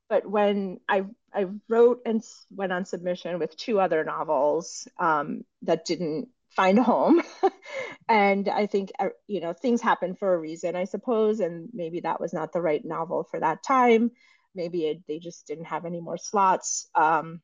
But 0.08 0.28
when 0.28 0.78
I 0.88 1.06
I 1.34 1.46
wrote 1.68 2.02
and 2.06 2.22
went 2.50 2.72
on 2.72 2.84
submission 2.84 3.38
with 3.38 3.56
two 3.56 3.80
other 3.80 4.04
novels 4.04 4.88
um, 4.98 5.44
that 5.62 5.84
didn't 5.84 6.28
find 6.56 6.78
a 6.78 6.82
home. 6.82 7.22
and 8.08 8.48
I 8.48 8.66
think, 8.66 8.90
uh, 8.98 9.08
you 9.26 9.40
know, 9.40 9.52
things 9.52 9.82
happen 9.82 10.14
for 10.14 10.32
a 10.32 10.38
reason, 10.38 10.74
I 10.74 10.84
suppose. 10.84 11.40
And 11.40 11.68
maybe 11.74 12.00
that 12.00 12.20
was 12.20 12.32
not 12.32 12.52
the 12.52 12.62
right 12.62 12.82
novel 12.84 13.24
for 13.30 13.38
that 13.38 13.62
time. 13.62 14.10
Maybe 14.54 14.86
it, 14.86 15.02
they 15.06 15.18
just 15.18 15.46
didn't 15.46 15.66
have 15.66 15.84
any 15.84 16.00
more 16.00 16.16
slots. 16.16 16.88
Um, 16.94 17.42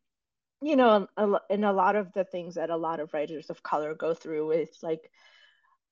you 0.62 0.76
know, 0.76 1.06
and 1.16 1.64
a 1.64 1.72
lot 1.72 1.96
of 1.96 2.12
the 2.14 2.24
things 2.24 2.54
that 2.54 2.70
a 2.70 2.76
lot 2.76 3.00
of 3.00 3.12
writers 3.12 3.50
of 3.50 3.62
color 3.62 3.94
go 3.94 4.14
through 4.14 4.46
with 4.46 4.70
like 4.82 5.10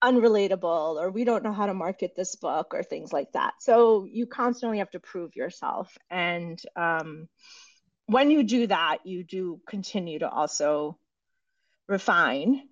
unrelatable 0.02 1.00
or 1.00 1.10
we 1.10 1.24
don't 1.24 1.44
know 1.44 1.52
how 1.52 1.66
to 1.66 1.74
market 1.74 2.14
this 2.16 2.36
book 2.36 2.72
or 2.72 2.82
things 2.82 3.12
like 3.12 3.32
that. 3.32 3.54
So 3.60 4.06
you 4.10 4.26
constantly 4.26 4.78
have 4.78 4.90
to 4.92 5.00
prove 5.00 5.36
yourself. 5.36 5.96
And 6.10 6.60
um, 6.74 7.28
when 8.06 8.30
you 8.30 8.42
do 8.42 8.66
that, 8.66 8.98
you 9.04 9.24
do 9.24 9.60
continue 9.68 10.18
to 10.20 10.28
also 10.28 10.98
refine 11.88 12.62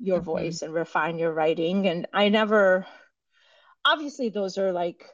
your 0.00 0.18
mm-hmm. 0.18 0.24
voice 0.24 0.62
and 0.62 0.72
refine 0.72 1.18
your 1.18 1.32
writing. 1.32 1.86
And 1.86 2.06
I 2.12 2.30
never, 2.30 2.86
obviously, 3.84 4.30
those 4.30 4.56
are 4.56 4.72
like 4.72 5.04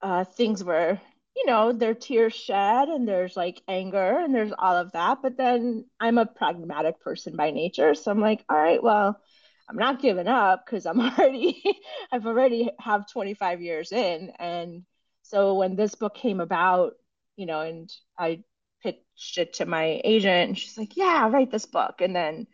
uh, 0.00 0.24
things 0.24 0.62
where, 0.62 1.00
you 1.34 1.46
know, 1.46 1.72
there 1.72 1.90
are 1.90 1.94
tears 1.94 2.34
shed 2.34 2.88
and 2.88 3.06
there's 3.06 3.36
like 3.36 3.60
anger 3.66 4.20
and 4.20 4.34
there's 4.34 4.52
all 4.56 4.76
of 4.76 4.92
that. 4.92 5.18
But 5.22 5.36
then 5.36 5.86
I'm 5.98 6.18
a 6.18 6.26
pragmatic 6.26 7.00
person 7.00 7.36
by 7.36 7.50
nature. 7.50 7.94
So 7.94 8.10
I'm 8.10 8.20
like, 8.20 8.44
all 8.48 8.56
right, 8.56 8.82
well, 8.82 9.20
I'm 9.68 9.76
not 9.76 10.00
giving 10.00 10.28
up 10.28 10.64
because 10.64 10.86
I'm 10.86 11.00
already, 11.18 11.62
I've 12.12 12.26
already 12.26 12.70
have 12.78 13.10
25 13.10 13.60
years 13.62 13.92
in. 13.92 14.32
And 14.38 14.84
so 15.22 15.54
when 15.54 15.76
this 15.76 15.94
book 15.94 16.14
came 16.14 16.40
about, 16.40 16.94
you 17.36 17.46
know, 17.46 17.60
and 17.60 17.90
I 18.18 18.44
pitched 18.82 19.38
it 19.38 19.54
to 19.54 19.66
my 19.66 20.00
agent 20.04 20.48
and 20.48 20.58
she's 20.58 20.78
like, 20.78 20.96
yeah, 20.96 21.28
write 21.28 21.50
this 21.50 21.66
book. 21.66 22.00
And 22.00 22.14
then, 22.14 22.46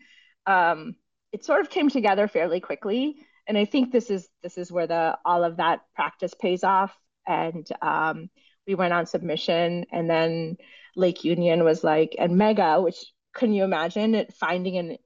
um, 0.47 0.97
it 1.33 1.45
sort 1.45 1.61
of 1.61 1.71
came 1.71 1.89
together 1.89 2.29
fairly 2.29 2.61
quickly 2.61 3.17
and 3.47 3.59
i 3.59 3.65
think 3.65 3.91
this 3.91 4.11
is 4.11 4.29
this 4.43 4.59
is 4.59 4.71
where 4.71 4.87
the 4.87 5.17
all 5.25 5.45
of 5.45 5.57
that 5.57 5.81
practice 5.95 6.35
pays 6.35 6.63
off 6.65 6.95
and 7.27 7.69
um, 7.83 8.29
we 8.67 8.75
went 8.75 8.93
on 8.93 9.07
submission 9.07 9.85
and 9.93 10.09
then 10.09 10.57
lake 10.97 11.25
union 11.25 11.65
was 11.65 11.83
like 11.83 12.15
and 12.19 12.37
mega 12.37 12.81
which 12.81 12.97
can 13.35 13.53
you 13.53 13.65
imagine 13.65 14.15
it 14.15 14.33
finding 14.35 14.77
an 14.77 14.97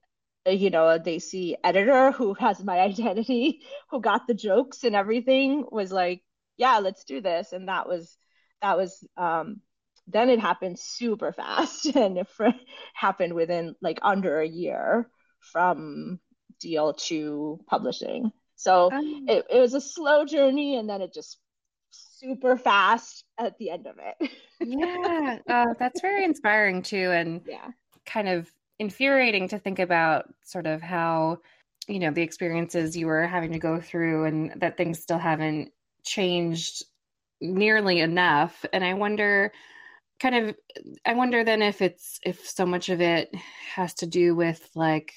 you 0.53 0.71
know 0.71 0.89
a 0.89 0.99
desi 0.99 1.55
editor 1.65 2.13
who 2.13 2.35
has 2.35 2.63
my 2.63 2.79
identity 2.91 3.63
who 3.91 4.01
got 4.01 4.27
the 4.27 4.35
jokes 4.35 4.85
and 4.85 4.95
everything 4.95 5.65
was 5.71 5.93
like 5.93 6.23
yeah 6.57 6.79
let's 6.79 7.05
do 7.05 7.21
this 7.21 7.53
and 7.53 7.69
that 7.69 7.89
was 7.89 8.17
that 8.63 8.77
was 8.77 9.07
um, 9.17 9.61
then 10.07 10.31
it 10.31 10.41
happened 10.41 10.79
super 10.79 11.33
fast 11.33 11.87
and 11.97 12.19
it 12.19 12.29
happened 12.95 13.35
within 13.35 13.75
like 13.81 13.99
under 14.03 14.41
a 14.41 14.49
year 14.49 15.09
from 15.41 16.19
deal 16.61 16.95
to 16.95 17.61
publishing. 17.67 18.33
So 18.57 18.91
um, 18.91 19.27
it, 19.29 19.45
it 19.51 19.61
was 19.61 19.75
a 19.75 19.81
slow 19.81 20.25
journey 20.25 20.77
and 20.77 20.89
then 20.89 21.03
it 21.03 21.13
just 21.13 21.39
super 21.91 22.57
fast 22.57 23.25
at 23.39 23.59
the 23.59 23.71
end 23.71 23.87
of 23.87 23.97
it. 23.99 24.31
yeah, 24.61 25.39
uh, 25.49 25.75
that's 25.79 26.01
very 26.01 26.25
inspiring 26.25 26.83
too, 26.83 27.11
and 27.13 27.43
yeah, 27.47 27.69
kind 28.07 28.29
of 28.29 28.51
infuriating 28.79 29.49
to 29.49 29.59
think 29.59 29.79
about 29.79 30.33
sort 30.45 30.67
of 30.67 30.83
how 30.83 31.39
you 31.89 31.99
know 31.99 32.11
the 32.11 32.23
experiences 32.23 32.97
you 32.97 33.07
were 33.07 33.27
having 33.27 33.53
to 33.53 33.59
go 33.59 33.81
through 33.81 34.25
and 34.25 34.61
that 34.61 34.77
things 34.77 35.01
still 35.01 35.19
haven't 35.19 35.73
changed 36.05 36.85
nearly 37.41 38.01
enough. 38.01 38.65
And 38.73 38.85
I 38.85 38.95
wonder 38.95 39.53
kind 40.19 40.35
of 40.35 40.57
i 41.05 41.15
wonder 41.15 41.45
then 41.45 41.63
if 41.63 41.83
it's 41.83 42.19
if 42.25 42.49
so 42.49 42.65
much 42.65 42.89
of 42.89 43.01
it 43.01 43.35
has 43.75 43.95
to 43.95 44.07
do 44.07 44.35
with 44.35 44.69
like 44.75 45.13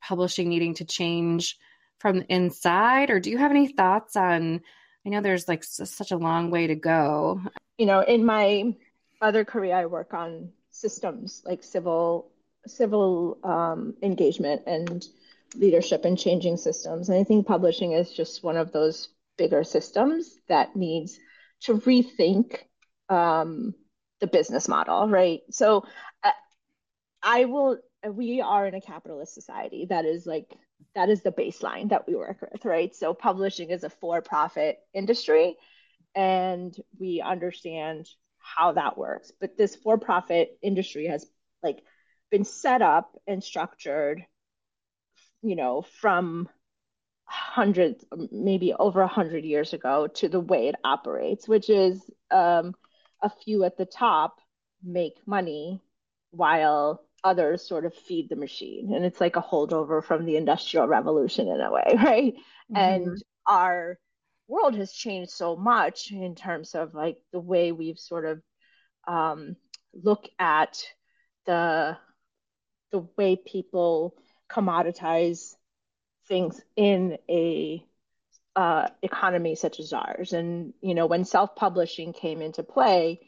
publishing 0.00 0.48
needing 0.48 0.74
to 0.74 0.84
change 0.84 1.58
from 1.98 2.22
inside 2.28 3.10
or 3.10 3.20
do 3.20 3.30
you 3.30 3.38
have 3.38 3.50
any 3.50 3.66
thoughts 3.66 4.16
on 4.16 4.60
i 5.04 5.08
know 5.08 5.20
there's 5.20 5.48
like 5.48 5.64
such 5.64 6.10
a 6.10 6.16
long 6.16 6.50
way 6.50 6.66
to 6.66 6.74
go 6.74 7.40
you 7.78 7.86
know 7.86 8.00
in 8.00 8.24
my 8.24 8.74
other 9.20 9.44
career 9.44 9.74
i 9.74 9.86
work 9.86 10.14
on 10.14 10.48
systems 10.70 11.42
like 11.44 11.62
civil 11.62 12.30
civil 12.66 13.38
um, 13.44 13.94
engagement 14.02 14.62
and 14.66 15.04
leadership 15.54 16.04
and 16.04 16.18
changing 16.18 16.56
systems. 16.56 17.08
And 17.08 17.18
i 17.18 17.24
think 17.24 17.46
publishing 17.46 17.92
is 17.92 18.12
just 18.12 18.42
one 18.42 18.56
of 18.56 18.72
those 18.72 19.08
bigger 19.38 19.64
systems 19.64 20.38
that 20.48 20.76
needs 20.76 21.18
to 21.62 21.78
rethink 21.78 22.58
um, 23.08 23.74
the 24.20 24.26
business 24.26 24.68
model 24.68 25.08
right? 25.08 25.40
So 25.50 25.84
uh, 26.22 26.30
i 27.22 27.44
will 27.44 27.78
we 28.10 28.40
are 28.40 28.66
in 28.66 28.74
a 28.74 28.80
capitalist 28.80 29.34
society. 29.34 29.86
That 29.88 30.04
is 30.04 30.26
like 30.26 30.52
that 30.94 31.08
is 31.08 31.22
the 31.22 31.32
baseline 31.32 31.90
that 31.90 32.06
we 32.06 32.16
work 32.16 32.38
with 32.40 32.64
right? 32.64 32.94
So 32.94 33.14
publishing 33.14 33.70
is 33.70 33.84
a 33.84 33.90
for-profit 33.90 34.78
industry 34.94 35.56
and 36.14 36.76
we 36.98 37.20
understand 37.20 38.08
how 38.38 38.72
that 38.72 38.98
works. 38.98 39.32
But 39.40 39.56
this 39.56 39.76
for-profit 39.76 40.58
industry 40.62 41.06
has 41.06 41.26
like 41.62 41.82
been 42.32 42.44
set 42.44 42.82
up 42.82 43.16
and 43.28 43.44
structured, 43.44 44.24
you 45.42 45.54
know, 45.54 45.82
from 46.00 46.48
hundreds, 47.24 48.04
maybe 48.32 48.72
over 48.72 49.02
a 49.02 49.06
hundred 49.06 49.44
years 49.44 49.74
ago 49.74 50.08
to 50.08 50.28
the 50.28 50.40
way 50.40 50.68
it 50.68 50.74
operates, 50.82 51.46
which 51.46 51.70
is 51.70 52.02
um, 52.30 52.74
a 53.22 53.30
few 53.44 53.64
at 53.64 53.76
the 53.76 53.84
top 53.84 54.40
make 54.82 55.14
money 55.26 55.80
while 56.30 57.04
others 57.22 57.68
sort 57.68 57.84
of 57.84 57.94
feed 57.94 58.28
the 58.28 58.36
machine. 58.36 58.92
And 58.94 59.04
it's 59.04 59.20
like 59.20 59.36
a 59.36 59.42
holdover 59.42 60.02
from 60.02 60.24
the 60.24 60.36
industrial 60.36 60.88
revolution 60.88 61.48
in 61.48 61.60
a 61.60 61.70
way, 61.70 61.84
right? 61.96 62.34
Mm-hmm. 62.72 62.76
And 62.76 63.22
our 63.46 63.98
world 64.48 64.74
has 64.76 64.92
changed 64.92 65.30
so 65.30 65.54
much 65.54 66.10
in 66.10 66.34
terms 66.34 66.74
of 66.74 66.94
like 66.94 67.18
the 67.30 67.40
way 67.40 67.72
we've 67.72 67.98
sort 67.98 68.24
of 68.24 68.42
um, 69.06 69.56
look 69.92 70.28
at 70.38 70.82
the 71.46 71.96
the 72.92 73.06
way 73.16 73.36
people 73.36 74.14
commoditize 74.48 75.54
things 76.28 76.60
in 76.76 77.18
a 77.28 77.84
uh, 78.54 78.88
economy 79.02 79.54
such 79.54 79.80
as 79.80 79.92
ours. 79.92 80.32
And 80.32 80.74
you 80.80 80.94
know, 80.94 81.06
when 81.06 81.24
self-publishing 81.24 82.12
came 82.12 82.42
into 82.42 82.62
play, 82.62 83.20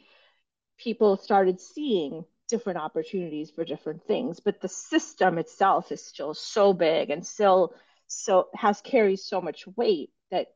people 0.77 1.17
started 1.17 1.59
seeing 1.59 2.25
different 2.47 2.77
opportunities 2.77 3.49
for 3.49 3.65
different 3.65 4.05
things. 4.05 4.39
But 4.39 4.61
the 4.61 4.69
system 4.69 5.37
itself 5.37 5.91
is 5.91 6.05
still 6.05 6.33
so 6.33 6.73
big 6.73 7.09
and 7.09 7.25
still 7.25 7.73
so 8.07 8.47
has 8.53 8.81
carries 8.81 9.25
so 9.25 9.41
much 9.41 9.65
weight 9.75 10.11
that 10.29 10.47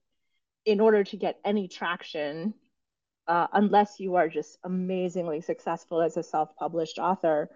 in 0.66 0.80
order 0.80 1.04
to 1.04 1.18
get 1.18 1.40
any 1.44 1.68
traction, 1.68 2.54
uh, 3.28 3.48
unless 3.54 4.00
you 4.00 4.16
are 4.16 4.30
just 4.30 4.58
amazingly 4.64 5.42
successful 5.42 6.02
as 6.02 6.16
a 6.16 6.24
self-published 6.24 7.00
author, 7.00 7.50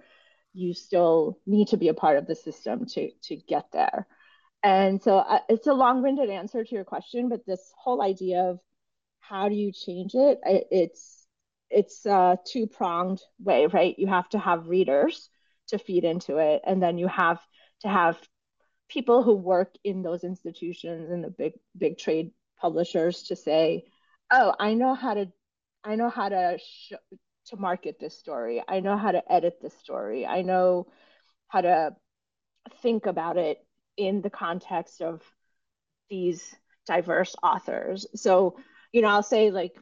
you 0.53 0.73
still 0.73 1.39
need 1.45 1.69
to 1.69 1.77
be 1.77 1.87
a 1.89 1.93
part 1.93 2.17
of 2.17 2.27
the 2.27 2.35
system 2.35 2.85
to 2.85 3.11
to 3.23 3.35
get 3.35 3.71
there. 3.71 4.07
And 4.63 5.01
so 5.01 5.17
uh, 5.17 5.39
it's 5.49 5.67
a 5.67 5.73
long-winded 5.73 6.29
answer 6.29 6.63
to 6.63 6.75
your 6.75 6.85
question, 6.85 7.27
but 7.27 7.45
this 7.45 7.73
whole 7.75 8.01
idea 8.01 8.43
of 8.43 8.59
how 9.19 9.49
do 9.49 9.55
you 9.55 9.71
change 9.71 10.15
it? 10.15 10.39
It's 10.45 11.27
it's 11.69 12.05
a 12.05 12.37
two-pronged 12.45 13.21
way, 13.39 13.67
right? 13.67 13.97
You 13.97 14.07
have 14.07 14.29
to 14.29 14.39
have 14.39 14.67
readers 14.67 15.29
to 15.67 15.79
feed 15.79 16.03
into 16.03 16.37
it, 16.37 16.61
and 16.65 16.81
then 16.81 16.97
you 16.97 17.07
have 17.07 17.41
to 17.81 17.89
have 17.89 18.17
people 18.89 19.23
who 19.23 19.33
work 19.35 19.73
in 19.83 20.03
those 20.03 20.23
institutions 20.23 21.09
and 21.09 21.23
the 21.23 21.29
big 21.29 21.53
big 21.77 21.97
trade 21.97 22.31
publishers 22.59 23.23
to 23.23 23.35
say, 23.35 23.85
"Oh, 24.31 24.53
I 24.59 24.75
know 24.75 24.93
how 24.93 25.15
to 25.15 25.31
I 25.83 25.95
know 25.95 26.09
how 26.09 26.29
to 26.29 26.57
sh- 26.59 26.93
to 27.47 27.58
market 27.58 27.97
this 27.99 28.17
story. 28.17 28.63
I 28.67 28.79
know 28.79 28.97
how 28.97 29.12
to 29.12 29.32
edit 29.32 29.60
this 29.62 29.73
story. 29.77 30.25
I 30.25 30.41
know 30.41 30.88
how 31.47 31.62
to 31.62 31.95
think 32.82 33.06
about 33.06 33.38
it 33.38 33.60
in 33.97 34.21
the 34.21 34.29
context 34.29 35.01
of 35.01 35.21
these 36.10 36.56
diverse 36.86 37.36
authors. 37.41 38.06
So, 38.15 38.58
you 38.91 39.01
know, 39.01 39.10
I'll 39.10 39.23
say 39.23 39.51
like 39.51 39.75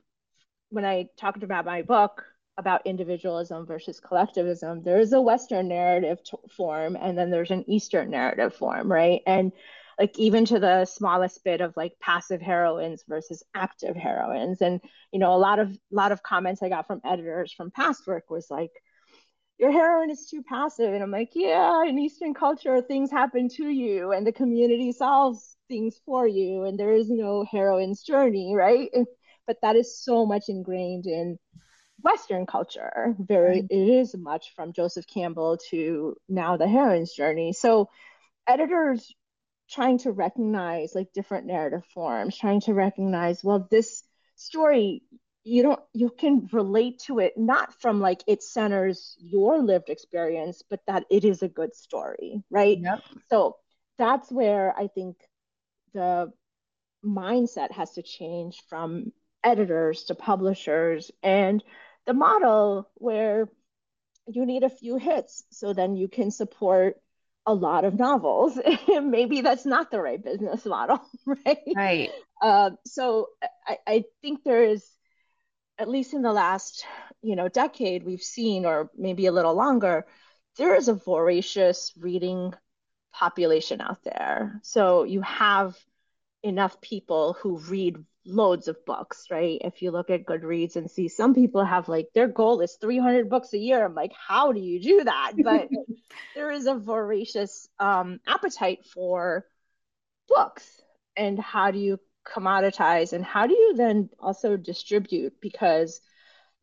when 0.69 0.85
I 0.85 1.07
talked 1.17 1.43
about 1.43 1.65
my 1.65 1.81
book 1.81 2.23
about 2.57 2.85
individualism 2.85 3.65
versus 3.65 3.99
collectivism, 3.99 4.83
there 4.83 4.99
is 4.99 5.13
a 5.13 5.21
Western 5.21 5.67
narrative 5.67 6.19
form 6.55 6.97
and 6.99 7.17
then 7.17 7.31
there's 7.31 7.51
an 7.51 7.69
Eastern 7.69 8.09
narrative 8.09 8.53
form, 8.53 8.91
right? 8.91 9.21
And 9.25 9.51
like 10.01 10.17
even 10.17 10.45
to 10.45 10.59
the 10.59 10.83
smallest 10.85 11.43
bit 11.43 11.61
of 11.61 11.77
like 11.77 11.93
passive 11.99 12.41
heroines 12.41 13.03
versus 13.07 13.43
active 13.53 13.95
heroines. 13.95 14.59
And 14.59 14.81
you 15.11 15.19
know 15.19 15.35
a 15.35 15.37
lot 15.37 15.59
of 15.59 15.77
lot 15.91 16.11
of 16.11 16.23
comments 16.23 16.63
i 16.63 16.69
got 16.69 16.87
from 16.87 17.01
editors 17.05 17.53
from 17.53 17.69
past 17.69 18.07
work 18.07 18.29
was 18.29 18.47
like 18.49 18.71
your 19.59 19.71
heroine 19.71 20.09
is 20.09 20.27
too 20.27 20.41
passive. 20.41 20.91
And 20.91 21.03
i'm 21.03 21.11
like 21.11 21.31
yeah 21.35 21.85
in 21.85 21.99
eastern 21.99 22.33
culture 22.33 22.81
things 22.81 23.11
happen 23.11 23.47
to 23.57 23.69
you 23.69 24.11
and 24.11 24.25
the 24.25 24.31
community 24.31 24.91
solves 24.91 25.55
things 25.67 25.95
for 26.03 26.27
you 26.27 26.63
and 26.63 26.79
there 26.79 26.93
is 26.93 27.09
no 27.09 27.45
heroine's 27.49 28.01
journey 28.01 28.55
right? 28.55 28.89
And, 28.93 29.05
but 29.47 29.57
that 29.61 29.75
is 29.75 29.99
so 30.03 30.25
much 30.25 30.45
ingrained 30.47 31.05
in 31.05 31.37
western 32.01 32.45
culture. 32.47 33.15
Very 33.19 33.61
mm-hmm. 33.61 33.77
it 33.77 33.99
is 33.99 34.15
much 34.17 34.53
from 34.55 34.73
joseph 34.73 35.05
campbell 35.05 35.59
to 35.69 36.15
now 36.27 36.57
the 36.57 36.67
heroine's 36.67 37.13
journey. 37.13 37.53
So 37.53 37.89
editors 38.47 39.13
trying 39.71 39.97
to 39.99 40.11
recognize 40.11 40.93
like 40.93 41.13
different 41.13 41.47
narrative 41.47 41.85
forms, 41.93 42.37
trying 42.37 42.61
to 42.61 42.73
recognize, 42.73 43.43
well, 43.43 43.67
this 43.71 44.03
story 44.35 45.03
you 45.43 45.63
don't 45.63 45.79
you 45.93 46.09
can 46.09 46.47
relate 46.51 46.99
to 46.99 47.19
it 47.19 47.33
not 47.35 47.73
from 47.81 47.99
like 47.99 48.21
it 48.27 48.43
centers 48.43 49.15
your 49.19 49.59
lived 49.59 49.89
experience 49.89 50.61
but 50.69 50.79
that 50.85 51.03
it 51.09 51.25
is 51.25 51.41
a 51.41 51.47
good 51.47 51.75
story 51.75 52.43
right 52.51 52.79
yep. 52.79 53.01
so 53.29 53.55
that's 53.97 54.31
where 54.31 54.73
i 54.77 54.87
think 54.87 55.17
the 55.93 56.31
mindset 57.03 57.71
has 57.71 57.91
to 57.91 58.03
change 58.03 58.61
from 58.69 59.11
editors 59.43 60.03
to 60.03 60.15
publishers 60.15 61.09
and 61.23 61.63
the 62.05 62.13
model 62.13 62.87
where 62.95 63.49
you 64.27 64.45
need 64.45 64.63
a 64.63 64.69
few 64.69 64.97
hits 64.97 65.43
so 65.49 65.73
then 65.73 65.95
you 65.95 66.07
can 66.07 66.29
support 66.29 66.97
a 67.45 67.53
lot 67.53 67.85
of 67.85 67.97
novels. 67.97 68.59
Maybe 68.87 69.41
that's 69.41 69.65
not 69.65 69.91
the 69.91 70.01
right 70.01 70.23
business 70.23 70.65
model, 70.65 71.01
right? 71.25 71.57
Right. 71.75 72.09
Uh, 72.41 72.71
so 72.85 73.27
I, 73.67 73.77
I 73.87 74.03
think 74.21 74.43
there 74.43 74.63
is, 74.63 74.87
at 75.77 75.89
least 75.89 76.13
in 76.13 76.21
the 76.21 76.33
last, 76.33 76.85
you 77.21 77.35
know, 77.35 77.47
decade, 77.47 78.03
we've 78.03 78.21
seen, 78.21 78.65
or 78.65 78.89
maybe 78.95 79.25
a 79.25 79.31
little 79.31 79.55
longer, 79.55 80.05
there 80.57 80.75
is 80.75 80.87
a 80.87 80.93
voracious 80.93 81.93
reading 81.97 82.53
population 83.13 83.81
out 83.81 84.03
there. 84.03 84.59
So 84.63 85.03
you 85.03 85.21
have 85.21 85.75
enough 86.43 86.81
people 86.81 87.33
who 87.41 87.57
read 87.57 87.97
loads 88.25 88.67
of 88.67 88.83
books, 88.85 89.27
right? 89.31 89.59
If 89.63 89.81
you 89.81 89.91
look 89.91 90.09
at 90.09 90.25
Goodreads 90.25 90.75
and 90.75 90.89
see 90.89 91.07
some 91.07 91.33
people 91.33 91.63
have 91.63 91.89
like 91.89 92.09
their 92.13 92.27
goal 92.27 92.61
is 92.61 92.77
300 92.79 93.29
books 93.29 93.53
a 93.53 93.57
year. 93.57 93.83
I'm 93.83 93.95
like, 93.95 94.13
how 94.13 94.51
do 94.51 94.59
you 94.59 94.81
do 94.81 95.03
that? 95.03 95.33
But 95.43 95.69
there 96.35 96.51
is 96.51 96.67
a 96.67 96.75
voracious 96.75 97.67
um, 97.79 98.19
appetite 98.27 98.85
for 98.85 99.45
books. 100.27 100.81
And 101.17 101.39
how 101.39 101.71
do 101.71 101.79
you 101.79 101.99
commoditize 102.25 103.13
and 103.13 103.25
how 103.25 103.47
do 103.47 103.53
you 103.53 103.73
then 103.75 104.09
also 104.19 104.55
distribute? 104.55 105.33
Because 105.41 105.99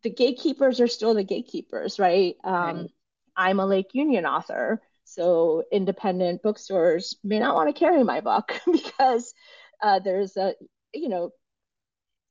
the 0.02 0.10
gatekeepers 0.10 0.80
are 0.80 0.88
still 0.88 1.14
the 1.14 1.24
gatekeepers, 1.24 1.98
right? 1.98 2.36
Um, 2.44 2.76
right. 2.76 2.90
I'm 3.36 3.60
a 3.60 3.66
Lake 3.66 3.94
Union 3.94 4.26
author. 4.26 4.80
So 5.04 5.64
independent 5.72 6.42
bookstores 6.42 7.16
may 7.24 7.38
not 7.38 7.54
want 7.54 7.74
to 7.74 7.78
carry 7.78 8.04
my 8.04 8.20
book 8.20 8.60
because 8.72 9.32
uh, 9.82 9.98
there's 9.98 10.36
a 10.36 10.54
you 10.92 11.08
know 11.08 11.32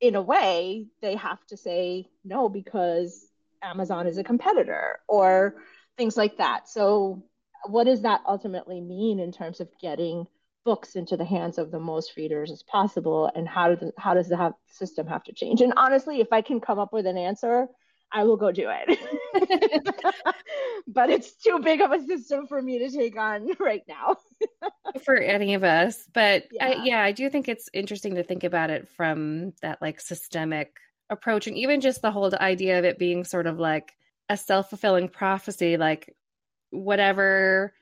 in 0.00 0.14
a 0.14 0.22
way, 0.22 0.86
they 1.02 1.16
have 1.16 1.44
to 1.46 1.56
say 1.56 2.08
no 2.24 2.48
because 2.48 3.26
Amazon 3.62 4.06
is 4.06 4.18
a 4.18 4.24
competitor 4.24 5.00
or 5.08 5.56
things 5.96 6.16
like 6.16 6.38
that. 6.38 6.68
So, 6.68 7.24
what 7.66 7.84
does 7.84 8.02
that 8.02 8.22
ultimately 8.26 8.80
mean 8.80 9.18
in 9.18 9.32
terms 9.32 9.60
of 9.60 9.68
getting 9.80 10.26
books 10.64 10.94
into 10.94 11.16
the 11.16 11.24
hands 11.24 11.58
of 11.58 11.70
the 11.70 11.80
most 11.80 12.16
readers 12.16 12.52
as 12.52 12.62
possible? 12.62 13.30
And 13.34 13.48
how, 13.48 13.74
do 13.74 13.76
the, 13.76 13.92
how 13.98 14.14
does 14.14 14.28
the 14.28 14.54
system 14.68 15.08
have 15.08 15.24
to 15.24 15.32
change? 15.32 15.60
And 15.60 15.72
honestly, 15.76 16.20
if 16.20 16.28
I 16.32 16.42
can 16.42 16.60
come 16.60 16.78
up 16.78 16.92
with 16.92 17.06
an 17.06 17.18
answer, 17.18 17.66
I 18.12 18.24
will 18.24 18.36
go 18.36 18.50
do 18.50 18.70
it. 18.70 18.98
but 20.88 21.10
it's 21.10 21.34
too 21.34 21.58
big 21.62 21.80
of 21.80 21.92
a 21.92 22.00
system 22.06 22.46
for 22.46 22.60
me 22.62 22.78
to 22.78 22.90
take 22.90 23.18
on 23.18 23.50
right 23.60 23.82
now. 23.88 24.16
for 25.04 25.16
any 25.16 25.54
of 25.54 25.64
us. 25.64 26.04
But 26.12 26.44
yeah. 26.50 26.66
I, 26.66 26.84
yeah, 26.84 27.02
I 27.02 27.12
do 27.12 27.28
think 27.28 27.48
it's 27.48 27.68
interesting 27.72 28.14
to 28.14 28.22
think 28.22 28.44
about 28.44 28.70
it 28.70 28.88
from 28.88 29.52
that 29.62 29.80
like 29.82 30.00
systemic 30.00 30.76
approach 31.10 31.46
and 31.46 31.56
even 31.56 31.80
just 31.80 32.02
the 32.02 32.10
whole 32.10 32.30
idea 32.40 32.78
of 32.78 32.84
it 32.84 32.98
being 32.98 33.24
sort 33.24 33.46
of 33.46 33.58
like 33.58 33.94
a 34.28 34.36
self-fulfilling 34.36 35.08
prophecy 35.08 35.78
like 35.78 36.14
whatever 36.70 37.72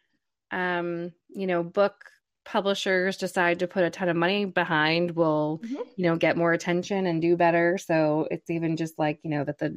um 0.52 1.12
you 1.28 1.46
know 1.46 1.64
book 1.64 2.04
publishers 2.44 3.16
decide 3.16 3.58
to 3.58 3.66
put 3.66 3.82
a 3.82 3.90
ton 3.90 4.08
of 4.08 4.16
money 4.16 4.44
behind 4.44 5.10
will 5.10 5.60
mm-hmm. 5.64 5.82
you 5.96 6.04
know 6.04 6.14
get 6.14 6.36
more 6.36 6.52
attention 6.52 7.06
and 7.06 7.20
do 7.20 7.36
better 7.36 7.76
so 7.76 8.28
it's 8.30 8.48
even 8.48 8.76
just 8.76 8.96
like 8.96 9.18
you 9.24 9.30
know 9.30 9.42
that 9.42 9.58
the 9.58 9.76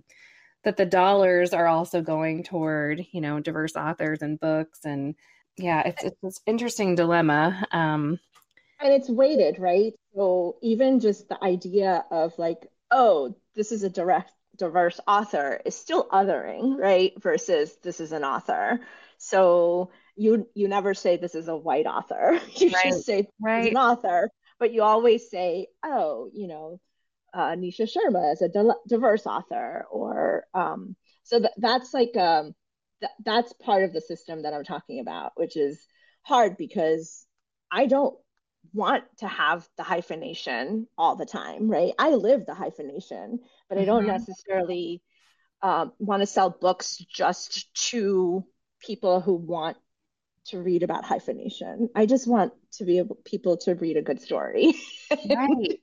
that 0.64 0.78
the 0.78 0.86
dollars 0.86 1.54
are 1.54 1.68
also 1.68 2.02
going 2.02 2.44
toward 2.44 3.06
you 3.12 3.22
know 3.22 3.40
diverse 3.40 3.76
authors 3.76 4.22
and 4.22 4.40
books 4.40 4.80
and 4.84 5.16
yeah 5.58 5.82
it's 5.86 6.04
it's 6.04 6.18
this 6.22 6.40
interesting 6.46 6.96
dilemma 6.96 7.66
um 7.72 8.20
and 8.80 8.94
it's 8.94 9.10
weighted 9.10 9.60
right 9.60 9.94
so 10.16 10.58
even 10.62 11.00
just 11.00 11.28
the 11.30 11.44
idea 11.44 12.04
of 12.12 12.38
like 12.38 12.68
oh 12.92 13.36
this 13.56 13.72
is 13.72 13.84
a 13.84 13.90
direct 13.90 14.32
diverse 14.58 15.00
author 15.08 15.62
is 15.66 15.76
still 15.76 16.08
othering 16.10 16.78
right 16.78 17.14
versus 17.22 17.78
this 17.82 18.00
is 18.00 18.12
an 18.12 18.24
author 18.24 18.80
so 19.18 19.90
you 20.16 20.48
you 20.54 20.68
never 20.68 20.94
say 20.94 21.16
this 21.16 21.36
is 21.36 21.48
a 21.48 21.56
white 21.56 21.86
author 21.86 22.40
you 22.56 22.70
right. 22.72 22.86
just 22.86 23.06
say 23.06 23.28
right. 23.40 23.72
an 23.72 23.78
author 23.78 24.30
but 24.60 24.74
you 24.74 24.84
always 24.84 25.30
say 25.30 25.68
oh 25.84 26.30
you 26.34 26.48
know 26.48 26.80
uh, 27.34 27.56
Nisha 27.56 27.90
Sharma 27.90 28.32
as 28.32 28.42
a 28.42 28.50
diverse 28.88 29.26
author, 29.26 29.86
or 29.92 30.46
um, 30.54 30.96
so 31.24 31.40
that, 31.40 31.54
that's 31.58 31.94
like 31.94 32.16
um, 32.18 32.54
th- 33.02 33.12
that's 33.24 33.54
part 33.54 33.84
of 33.84 33.94
the 33.94 34.02
system 34.02 34.44
that 34.44 34.54
I'm 34.54 34.64
talking 34.64 35.00
about, 35.00 35.34
which 35.36 35.58
is 35.58 35.80
hard 36.24 36.58
because 36.58 37.26
I 37.72 37.86
don't 37.86 38.16
want 38.74 39.04
to 39.20 39.28
have 39.28 39.68
the 39.78 39.84
hyphenation 39.84 40.88
all 40.98 41.16
the 41.16 41.26
time, 41.26 41.70
right? 41.70 41.94
I 41.98 42.12
live 42.12 42.46
the 42.46 42.54
hyphenation, 42.54 43.40
but. 43.68 43.78
I 43.78 43.86
don't 43.86 44.04
mm-hmm. 44.04 44.12
necessarily 44.12 45.02
um, 45.62 45.94
want 46.00 46.22
to 46.22 46.26
sell 46.26 46.50
books 46.50 46.98
just 46.98 47.74
to 47.90 48.46
people 48.82 49.22
who 49.22 49.34
want 49.34 49.78
to 50.46 50.60
read 50.60 50.84
about 50.84 51.06
hyphenation. 51.06 51.90
I 51.96 52.06
just 52.06 52.28
want 52.28 52.54
to 52.74 52.86
be 52.86 52.98
able 52.98 53.16
people 53.26 53.58
to 53.58 53.76
read 53.76 53.98
a 53.98 54.02
good 54.02 54.22
story. 54.22 54.74
Right. 55.12 55.80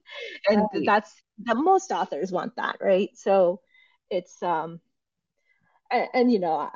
and 0.48 0.62
right. 0.72 0.86
that's 0.86 1.12
that 1.44 1.56
most 1.56 1.90
authors 1.90 2.30
want 2.30 2.54
that, 2.56 2.76
right? 2.80 3.10
So 3.14 3.60
it's 4.08 4.40
um 4.40 4.80
and, 5.90 6.08
and 6.14 6.32
you 6.32 6.38
know, 6.38 6.70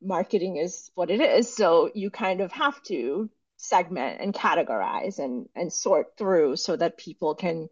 marketing 0.00 0.56
is 0.56 0.90
what 0.94 1.10
it 1.10 1.20
is, 1.20 1.54
so 1.54 1.90
you 1.94 2.10
kind 2.10 2.40
of 2.40 2.52
have 2.52 2.82
to 2.84 3.28
segment 3.60 4.20
and 4.20 4.34
categorize 4.34 5.18
and 5.18 5.46
and 5.54 5.72
sort 5.72 6.16
through 6.16 6.56
so 6.56 6.74
that 6.76 6.96
people 6.96 7.34
can 7.34 7.68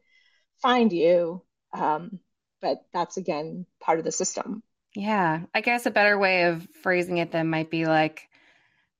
find 0.60 0.92
you 0.92 1.42
um 1.72 2.18
but 2.60 2.78
that's 2.92 3.16
again 3.16 3.64
part 3.80 3.98
of 3.98 4.04
the 4.04 4.12
system 4.12 4.62
yeah 4.94 5.40
i 5.54 5.62
guess 5.62 5.86
a 5.86 5.90
better 5.90 6.18
way 6.18 6.44
of 6.44 6.66
phrasing 6.82 7.16
it 7.16 7.32
then 7.32 7.48
might 7.48 7.70
be 7.70 7.86
like 7.86 8.27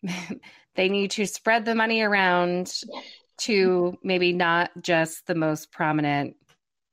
they 0.75 0.89
need 0.89 1.11
to 1.13 1.27
spread 1.27 1.65
the 1.65 1.75
money 1.75 2.03
around 2.03 2.73
to 3.39 3.97
maybe 4.03 4.33
not 4.33 4.71
just 4.81 5.27
the 5.27 5.35
most 5.35 5.71
prominent 5.71 6.37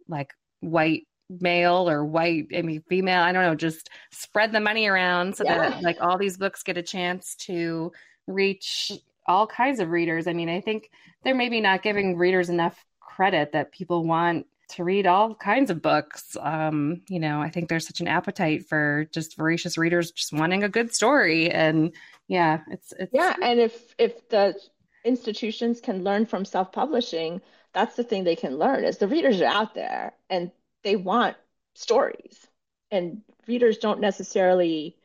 like 0.08 0.34
white 0.60 1.08
male 1.30 1.90
or 1.90 2.06
white 2.06 2.46
i 2.56 2.62
mean 2.62 2.84
female 2.88 3.22
i 3.22 3.32
don't 3.32 3.42
know 3.42 3.56
just 3.56 3.90
spread 4.12 4.52
the 4.52 4.60
money 4.60 4.86
around 4.86 5.36
so 5.36 5.44
yeah. 5.44 5.70
that 5.70 5.82
like 5.82 5.98
all 6.00 6.20
these 6.20 6.38
books 6.38 6.62
get 6.62 6.78
a 6.78 6.84
chance 6.84 7.36
to 7.36 7.92
reach 8.28 8.92
all 9.26 9.48
kinds 9.48 9.80
of 9.80 9.90
readers 9.90 10.28
i 10.28 10.34
mean 10.34 10.50
i 10.50 10.62
think 10.62 10.92
they're 11.24 11.34
maybe 11.34 11.60
not 11.60 11.82
giving 11.82 12.16
readers 12.16 12.50
enough 12.50 12.86
credit 13.00 13.54
that 13.54 13.72
people 13.72 14.04
want 14.04 14.46
to 14.68 14.84
read 14.84 15.08
all 15.08 15.36
kinds 15.36 15.70
of 15.70 15.82
books. 15.82 16.36
Um, 16.40 17.02
you 17.08 17.20
know, 17.20 17.42
I 17.42 17.50
think 17.50 17.70
there's 17.70 17.88
such 17.88 18.02
an 18.02 18.08
appetite 18.08 18.68
for 18.68 19.06
just 19.12 19.38
voracious 19.38 19.78
readers 19.78 20.12
just 20.12 20.34
wanting 20.34 20.64
a 20.64 20.70
good 20.70 20.94
story. 20.94 21.50
And 21.50 21.94
yeah, 22.28 22.62
it's, 22.72 22.94
it's 22.98 23.12
yeah. 23.14 23.36
And 23.42 23.60
if 23.60 23.96
if 23.98 24.28
the 24.30 24.60
institutions 25.04 25.82
can 25.82 26.04
learn 26.04 26.26
from 26.26 26.46
self-publishing, 26.46 27.42
that's 27.74 27.96
the 27.96 28.04
thing 28.04 28.24
they 28.24 28.36
can 28.36 28.58
learn 28.58 28.84
is 28.84 28.98
the 28.98 29.08
readers 29.08 29.42
are 29.42 29.46
out 29.46 29.76
there 29.76 30.14
and 30.30 30.52
they 30.84 30.96
want 30.96 31.38
stories. 31.76 32.48
And 32.92 33.22
readers 33.48 33.78
don't 33.78 34.00
necessarily 34.00 34.98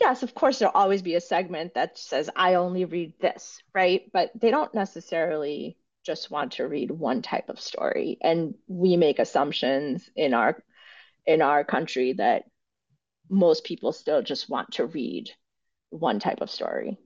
yes, 0.00 0.22
of 0.22 0.34
course 0.34 0.58
there'll 0.58 0.74
always 0.74 1.02
be 1.02 1.14
a 1.14 1.20
segment 1.20 1.74
that 1.74 1.98
says 1.98 2.30
I 2.34 2.54
only 2.54 2.84
read 2.84 3.14
this, 3.20 3.62
right? 3.74 4.10
But 4.12 4.30
they 4.34 4.50
don't 4.50 4.74
necessarily 4.74 5.76
just 6.04 6.30
want 6.30 6.52
to 6.52 6.66
read 6.66 6.90
one 6.90 7.22
type 7.22 7.48
of 7.48 7.60
story 7.60 8.18
and 8.20 8.54
we 8.66 8.96
make 8.96 9.18
assumptions 9.18 10.08
in 10.14 10.34
our 10.34 10.62
in 11.26 11.40
our 11.40 11.64
country 11.64 12.12
that 12.14 12.44
most 13.30 13.64
people 13.64 13.92
still 13.92 14.22
just 14.22 14.50
want 14.50 14.72
to 14.72 14.86
read 14.86 15.30
one 15.90 16.18
type 16.18 16.40
of 16.40 16.50
story 16.50 16.98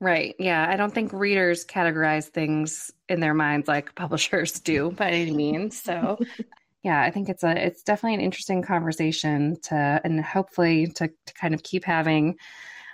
right 0.00 0.34
yeah 0.38 0.66
i 0.68 0.76
don't 0.76 0.94
think 0.94 1.12
readers 1.12 1.64
categorize 1.64 2.26
things 2.26 2.90
in 3.08 3.20
their 3.20 3.34
minds 3.34 3.68
like 3.68 3.94
publishers 3.96 4.60
do 4.60 4.90
by 4.90 5.10
any 5.10 5.32
means 5.32 5.80
so 5.80 6.18
yeah 6.82 7.00
i 7.00 7.10
think 7.10 7.28
it's 7.28 7.42
a 7.42 7.66
it's 7.66 7.82
definitely 7.82 8.14
an 8.14 8.20
interesting 8.20 8.62
conversation 8.62 9.56
to 9.60 10.00
and 10.04 10.24
hopefully 10.24 10.86
to, 10.86 11.08
to 11.08 11.34
kind 11.34 11.54
of 11.54 11.62
keep 11.62 11.84
having 11.84 12.36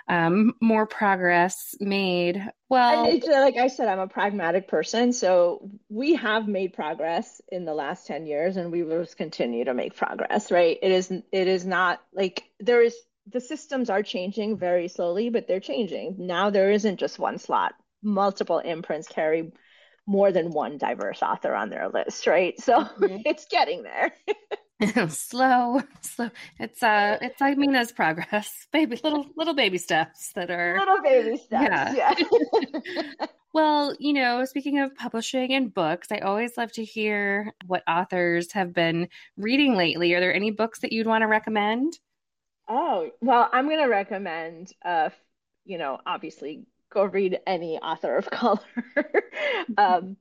um, 0.07 0.53
more 0.61 0.85
progress 0.85 1.75
made. 1.79 2.47
Well, 2.69 3.11
like 3.27 3.57
I 3.57 3.67
said, 3.67 3.87
I'm 3.87 3.99
a 3.99 4.07
pragmatic 4.07 4.67
person, 4.67 5.13
so 5.13 5.69
we 5.89 6.15
have 6.15 6.47
made 6.47 6.73
progress 6.73 7.41
in 7.51 7.65
the 7.65 7.73
last 7.73 8.05
ten 8.05 8.27
years, 8.27 8.57
and 8.57 8.71
we 8.71 8.83
will 8.83 9.05
continue 9.17 9.65
to 9.65 9.73
make 9.73 9.95
progress. 9.95 10.51
Right? 10.51 10.77
It 10.81 10.91
is. 10.91 11.11
It 11.11 11.47
is 11.47 11.65
not 11.65 12.01
like 12.13 12.43
there 12.59 12.81
is. 12.81 12.95
The 13.31 13.41
systems 13.41 13.89
are 13.89 14.03
changing 14.03 14.57
very 14.57 14.87
slowly, 14.87 15.29
but 15.29 15.47
they're 15.47 15.59
changing. 15.59 16.15
Now 16.19 16.49
there 16.49 16.71
isn't 16.71 16.97
just 16.97 17.19
one 17.19 17.37
slot. 17.37 17.73
Multiple 18.03 18.59
imprints 18.59 19.07
carry 19.07 19.51
more 20.07 20.31
than 20.31 20.51
one 20.51 20.77
diverse 20.77 21.23
author 21.23 21.55
on 21.55 21.69
their 21.69 21.89
list, 21.89 22.27
right? 22.27 22.59
So 22.59 22.83
mm-hmm. 22.83 23.17
it's 23.25 23.45
getting 23.45 23.83
there. 23.83 24.13
slow, 25.09 25.81
slow. 26.01 26.29
It's 26.59 26.83
uh, 26.83 27.17
it's 27.21 27.41
I 27.41 27.55
mean, 27.55 27.75
as 27.75 27.91
progress, 27.91 28.67
baby, 28.73 28.99
little 29.03 29.25
little 29.35 29.53
baby 29.53 29.77
steps 29.77 30.31
that 30.35 30.51
are 30.51 30.77
little 30.77 31.01
baby 31.01 31.37
steps. 31.37 31.95
Yeah. 31.95 32.13
yeah. 32.17 33.25
well, 33.53 33.95
you 33.99 34.13
know, 34.13 34.43
speaking 34.45 34.79
of 34.79 34.95
publishing 34.95 35.53
and 35.53 35.73
books, 35.73 36.09
I 36.11 36.19
always 36.19 36.57
love 36.57 36.71
to 36.73 36.83
hear 36.83 37.53
what 37.65 37.83
authors 37.87 38.51
have 38.51 38.73
been 38.73 39.07
reading 39.37 39.75
lately. 39.75 40.13
Are 40.13 40.19
there 40.19 40.33
any 40.33 40.51
books 40.51 40.79
that 40.79 40.91
you'd 40.91 41.07
want 41.07 41.21
to 41.21 41.27
recommend? 41.27 41.97
Oh 42.67 43.11
well, 43.21 43.49
I'm 43.51 43.65
going 43.67 43.79
to 43.79 43.85
recommend. 43.89 44.73
Uh, 44.83 45.09
you 45.65 45.77
know, 45.77 45.99
obviously, 46.05 46.65
go 46.89 47.03
read 47.05 47.39
any 47.45 47.77
author 47.77 48.17
of 48.17 48.29
color. 48.31 48.59
um, 49.77 50.17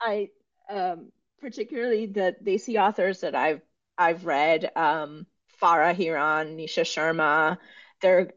I 0.00 0.30
um 0.68 1.12
particularly 1.40 2.06
the 2.06 2.36
Desi 2.42 2.80
authors 2.80 3.20
that 3.20 3.34
I've 3.34 3.62
I've 3.96 4.26
read 4.26 4.70
um, 4.76 5.26
Farah 5.62 5.96
Heron, 5.96 6.56
Nisha 6.56 6.82
Sharma. 6.84 7.58
There, 8.02 8.32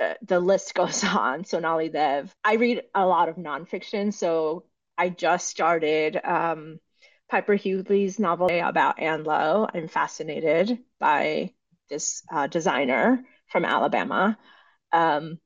uh, 0.00 0.14
the 0.22 0.40
list 0.40 0.74
goes 0.76 1.04
on. 1.04 1.44
Sonali 1.44 1.88
Dev. 1.88 2.34
I 2.44 2.54
read 2.54 2.82
a 2.94 3.06
lot 3.06 3.28
of 3.28 3.36
nonfiction, 3.36 4.12
so 4.12 4.64
I 4.98 5.10
just 5.10 5.48
started 5.48 6.18
um, 6.24 6.80
Piper 7.30 7.56
Huguley's 7.56 8.18
novel 8.18 8.48
about 8.50 8.98
Ann 9.00 9.24
Lowe. 9.24 9.68
I'm 9.72 9.88
fascinated 9.88 10.78
by 10.98 11.52
this 11.88 12.22
uh, 12.32 12.46
designer 12.46 13.24
from 13.48 13.64
Alabama. 13.64 14.38
Um, 14.92 15.38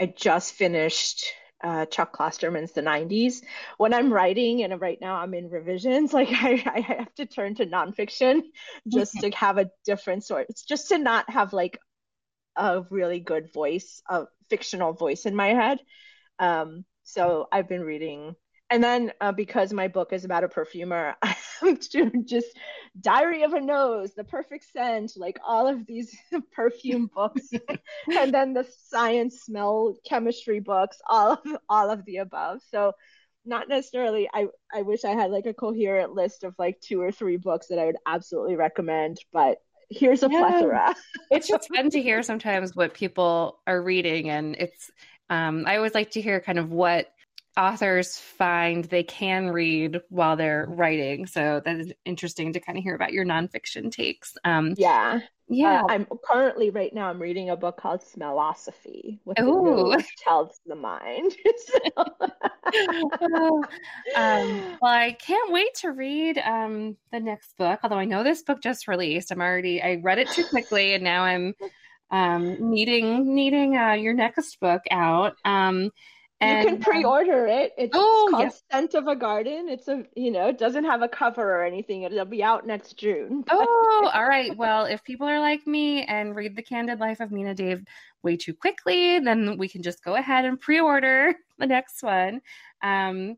I 0.00 0.06
just 0.06 0.54
finished 0.54 1.24
uh, 1.62 1.86
Chuck 1.86 2.16
Klosterman's 2.16 2.72
The 2.72 2.82
90s. 2.82 3.42
When 3.78 3.94
I'm 3.94 4.12
writing, 4.12 4.62
and 4.62 4.80
right 4.80 4.98
now 5.00 5.16
I'm 5.16 5.34
in 5.34 5.48
revisions, 5.48 6.12
like 6.14 6.28
I, 6.30 6.62
I 6.66 6.80
have 6.80 7.14
to 7.14 7.26
turn 7.26 7.54
to 7.56 7.66
nonfiction 7.66 8.42
just 8.92 9.18
to 9.20 9.30
have 9.30 9.58
a 9.58 9.70
different 9.84 10.24
sort. 10.24 10.46
It's 10.50 10.64
just 10.64 10.88
to 10.88 10.98
not 10.98 11.28
have 11.30 11.52
like 11.52 11.78
a 12.56 12.82
really 12.90 13.20
good 13.20 13.52
voice, 13.52 14.02
a 14.08 14.24
fictional 14.50 14.92
voice 14.92 15.26
in 15.26 15.34
my 15.34 15.48
head. 15.48 15.78
Um, 16.38 16.84
so 17.02 17.48
I've 17.50 17.68
been 17.68 17.82
reading 17.82 18.34
and 18.70 18.82
then 18.82 19.12
uh, 19.20 19.32
because 19.32 19.72
my 19.72 19.88
book 19.88 20.12
is 20.12 20.24
about 20.24 20.44
a 20.44 20.48
perfumer 20.48 21.14
i'm 21.62 21.78
just 22.24 22.48
diary 23.00 23.42
of 23.42 23.52
a 23.52 23.60
nose 23.60 24.14
the 24.14 24.24
perfect 24.24 24.64
scent 24.72 25.12
like 25.16 25.38
all 25.46 25.66
of 25.66 25.86
these 25.86 26.16
perfume 26.52 27.10
books 27.14 27.50
and 28.18 28.32
then 28.32 28.52
the 28.52 28.66
science 28.88 29.40
smell 29.42 29.96
chemistry 30.06 30.60
books 30.60 30.98
all 31.08 31.32
of 31.32 31.56
all 31.68 31.90
of 31.90 32.04
the 32.04 32.18
above 32.18 32.60
so 32.70 32.92
not 33.44 33.68
necessarily 33.68 34.28
i 34.32 34.46
i 34.72 34.82
wish 34.82 35.04
i 35.04 35.10
had 35.10 35.30
like 35.30 35.46
a 35.46 35.54
coherent 35.54 36.14
list 36.14 36.44
of 36.44 36.54
like 36.58 36.80
two 36.80 37.00
or 37.00 37.12
three 37.12 37.36
books 37.36 37.66
that 37.68 37.78
i 37.78 37.84
would 37.86 37.96
absolutely 38.06 38.56
recommend 38.56 39.18
but 39.32 39.58
here's 39.90 40.22
a 40.22 40.28
yeah. 40.30 40.38
plethora 40.38 40.94
it's 41.30 41.46
just 41.46 41.68
fun 41.68 41.90
to 41.90 42.00
hear 42.00 42.22
sometimes 42.22 42.74
what 42.74 42.94
people 42.94 43.60
are 43.66 43.82
reading 43.82 44.30
and 44.30 44.56
it's 44.58 44.90
um, 45.30 45.64
i 45.66 45.76
always 45.76 45.94
like 45.94 46.10
to 46.10 46.22
hear 46.22 46.40
kind 46.40 46.58
of 46.58 46.70
what 46.70 47.14
authors 47.56 48.18
find 48.18 48.84
they 48.84 49.02
can 49.02 49.48
read 49.48 50.00
while 50.08 50.36
they're 50.36 50.66
writing. 50.68 51.26
So 51.26 51.60
that 51.64 51.76
is 51.76 51.92
interesting 52.04 52.52
to 52.52 52.60
kind 52.60 52.76
of 52.76 52.84
hear 52.84 52.94
about 52.94 53.12
your 53.12 53.24
nonfiction 53.24 53.92
takes. 53.92 54.36
Um, 54.44 54.74
yeah. 54.76 55.20
Yeah. 55.46 55.82
Uh, 55.82 55.86
I'm 55.90 56.06
currently 56.24 56.70
right 56.70 56.92
now 56.94 57.10
I'm 57.10 57.20
reading 57.20 57.50
a 57.50 57.56
book 57.56 57.76
called 57.76 58.00
Smellosophy 58.00 59.18
with 59.24 59.36
the 59.36 60.04
tells 60.24 60.58
the 60.64 60.74
mind. 60.74 61.34
um, 63.36 63.66
well, 64.14 64.92
I 64.92 65.16
can't 65.20 65.52
wait 65.52 65.74
to 65.76 65.92
read 65.92 66.38
um, 66.38 66.96
the 67.12 67.20
next 67.20 67.56
book. 67.58 67.80
Although 67.82 67.98
I 67.98 68.06
know 68.06 68.24
this 68.24 68.42
book 68.42 68.62
just 68.62 68.88
released. 68.88 69.30
I'm 69.30 69.42
already 69.42 69.82
I 69.82 70.00
read 70.02 70.18
it 70.18 70.30
too 70.30 70.44
quickly 70.44 70.94
and 70.94 71.04
now 71.04 71.24
I'm 71.24 71.54
um, 72.10 72.70
needing 72.70 73.34
needing 73.34 73.76
uh, 73.76 73.92
your 73.92 74.14
next 74.14 74.58
book 74.60 74.82
out. 74.90 75.34
Um, 75.44 75.90
and, 76.40 76.64
you 76.64 76.70
can 76.70 76.80
pre-order 76.80 77.46
it. 77.46 77.72
It's 77.78 77.92
oh, 77.94 78.28
called 78.30 78.42
yes. 78.44 78.62
Scent 78.70 78.94
of 78.94 79.06
a 79.06 79.16
Garden. 79.16 79.68
It's 79.68 79.88
a 79.88 80.04
you 80.16 80.30
know, 80.30 80.48
it 80.48 80.58
doesn't 80.58 80.84
have 80.84 81.02
a 81.02 81.08
cover 81.08 81.42
or 81.42 81.64
anything. 81.64 82.02
It'll 82.02 82.24
be 82.24 82.42
out 82.42 82.66
next 82.66 82.96
June. 82.96 83.44
oh, 83.50 84.10
all 84.12 84.26
right. 84.26 84.56
Well, 84.56 84.84
if 84.84 85.02
people 85.04 85.26
are 85.26 85.40
like 85.40 85.66
me 85.66 86.02
and 86.04 86.34
read 86.34 86.56
The 86.56 86.62
Candid 86.62 87.00
Life 87.00 87.20
of 87.20 87.30
Meena 87.30 87.54
Dave 87.54 87.84
way 88.22 88.36
too 88.36 88.54
quickly, 88.54 89.20
then 89.20 89.58
we 89.58 89.68
can 89.68 89.82
just 89.82 90.02
go 90.02 90.16
ahead 90.16 90.44
and 90.44 90.60
pre-order 90.60 91.34
the 91.58 91.66
next 91.66 92.02
one. 92.02 92.40
Um, 92.82 93.36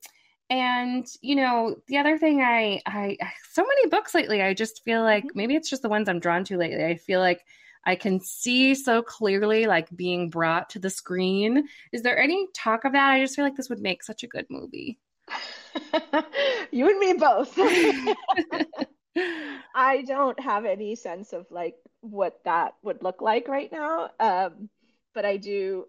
and 0.48 1.06
you 1.20 1.34
know, 1.34 1.76
the 1.88 1.98
other 1.98 2.18
thing 2.18 2.40
I 2.40 2.80
I 2.86 3.18
so 3.52 3.62
many 3.62 3.88
books 3.88 4.14
lately, 4.14 4.42
I 4.42 4.54
just 4.54 4.84
feel 4.84 5.02
like 5.02 5.24
mm-hmm. 5.24 5.38
maybe 5.38 5.56
it's 5.56 5.70
just 5.70 5.82
the 5.82 5.88
ones 5.88 6.08
I'm 6.08 6.20
drawn 6.20 6.44
to 6.44 6.56
lately. 6.56 6.84
I 6.84 6.96
feel 6.96 7.20
like 7.20 7.44
I 7.86 7.94
can 7.94 8.20
see 8.20 8.74
so 8.74 9.00
clearly 9.00 9.66
like 9.66 9.88
being 9.96 10.28
brought 10.28 10.68
to 10.70 10.80
the 10.80 10.90
screen. 10.90 11.68
Is 11.92 12.02
there 12.02 12.18
any 12.18 12.48
talk 12.52 12.84
of 12.84 12.92
that? 12.92 13.12
I 13.12 13.20
just 13.20 13.36
feel 13.36 13.44
like 13.44 13.56
this 13.56 13.70
would 13.70 13.80
make 13.80 14.02
such 14.02 14.24
a 14.24 14.26
good 14.26 14.46
movie. 14.50 14.98
you 16.72 16.90
and 16.90 16.98
me 16.98 17.12
both. 17.14 17.56
I 19.74 20.02
don't 20.02 20.38
have 20.40 20.64
any 20.64 20.96
sense 20.96 21.32
of 21.32 21.46
like 21.50 21.76
what 22.00 22.40
that 22.44 22.74
would 22.82 23.02
look 23.02 23.22
like 23.22 23.48
right 23.48 23.70
now. 23.70 24.10
Um, 24.18 24.68
but 25.14 25.24
I 25.24 25.36
do. 25.36 25.86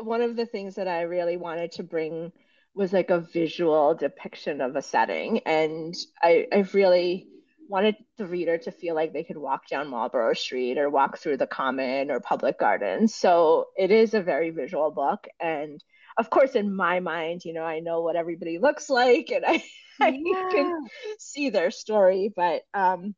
One 0.00 0.22
of 0.22 0.36
the 0.36 0.46
things 0.46 0.74
that 0.76 0.88
I 0.88 1.02
really 1.02 1.36
wanted 1.36 1.72
to 1.72 1.82
bring 1.82 2.32
was 2.74 2.92
like 2.92 3.10
a 3.10 3.20
visual 3.20 3.94
depiction 3.94 4.60
of 4.60 4.74
a 4.74 4.82
setting, 4.82 5.40
and 5.40 5.94
I, 6.22 6.46
I 6.52 6.66
really 6.72 7.28
wanted 7.72 7.96
the 8.18 8.26
reader 8.26 8.58
to 8.58 8.70
feel 8.70 8.94
like 8.94 9.14
they 9.14 9.24
could 9.24 9.38
walk 9.38 9.66
down 9.66 9.88
Marlborough 9.88 10.34
Street 10.34 10.76
or 10.76 10.90
walk 10.90 11.16
through 11.16 11.38
the 11.38 11.46
Common 11.46 12.10
or 12.10 12.20
Public 12.20 12.58
Gardens. 12.58 13.14
So 13.14 13.68
it 13.78 13.90
is 13.90 14.12
a 14.12 14.20
very 14.20 14.50
visual 14.50 14.90
book, 14.90 15.26
and 15.40 15.82
of 16.18 16.28
course, 16.28 16.54
in 16.54 16.76
my 16.76 17.00
mind, 17.00 17.44
you 17.44 17.54
know, 17.54 17.64
I 17.64 17.80
know 17.80 18.02
what 18.02 18.16
everybody 18.16 18.58
looks 18.58 18.90
like, 18.90 19.30
and 19.30 19.44
I, 19.46 19.64
I 20.00 20.10
can 20.50 20.86
see 21.18 21.48
their 21.48 21.70
story, 21.70 22.30
but 22.36 22.62
um, 22.74 23.14